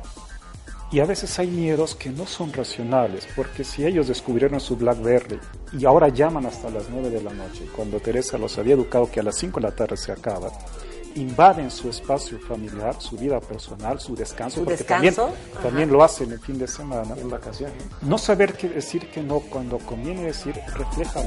Y 0.89 1.01
a 1.01 1.05
veces 1.05 1.37
hay 1.37 1.47
miedos 1.47 1.95
que 1.95 2.09
no 2.09 2.25
son 2.25 2.53
racionales, 2.53 3.27
porque 3.35 3.65
si 3.65 3.85
ellos 3.85 4.07
descubrieron 4.07 4.59
su 4.61 4.77
BlackBerry 4.77 5.37
y 5.77 5.83
ahora 5.83 6.07
llaman 6.07 6.45
hasta 6.45 6.69
las 6.69 6.89
9 6.89 7.09
de 7.09 7.21
la 7.21 7.33
noche, 7.33 7.67
cuando 7.75 7.99
Teresa 7.99 8.37
los 8.37 8.57
había 8.57 8.75
educado 8.75 9.11
que 9.11 9.19
a 9.19 9.23
las 9.23 9.35
5 9.35 9.59
de 9.59 9.67
la 9.67 9.75
tarde 9.75 9.97
se 9.97 10.13
acaba, 10.13 10.49
invaden 11.15 11.69
su 11.71 11.89
espacio 11.89 12.39
familiar, 12.39 12.95
su 13.01 13.17
vida 13.17 13.39
personal, 13.41 13.99
su 13.99 14.15
descanso, 14.15 14.63
porque 14.63 14.83
también, 14.83 15.13
también 15.61 15.91
lo 15.91 16.03
hacen 16.03 16.31
el 16.31 16.39
fin 16.39 16.57
de 16.57 16.67
semana. 16.67 17.15
En 17.17 17.29
vacaciones. 17.29 17.83
No 18.01 18.17
saber 18.17 18.53
qué 18.53 18.69
decir 18.69 19.09
que 19.09 19.21
no 19.21 19.39
cuando 19.39 19.79
conviene 19.79 20.23
decir 20.23 20.55
refleja. 20.73 21.21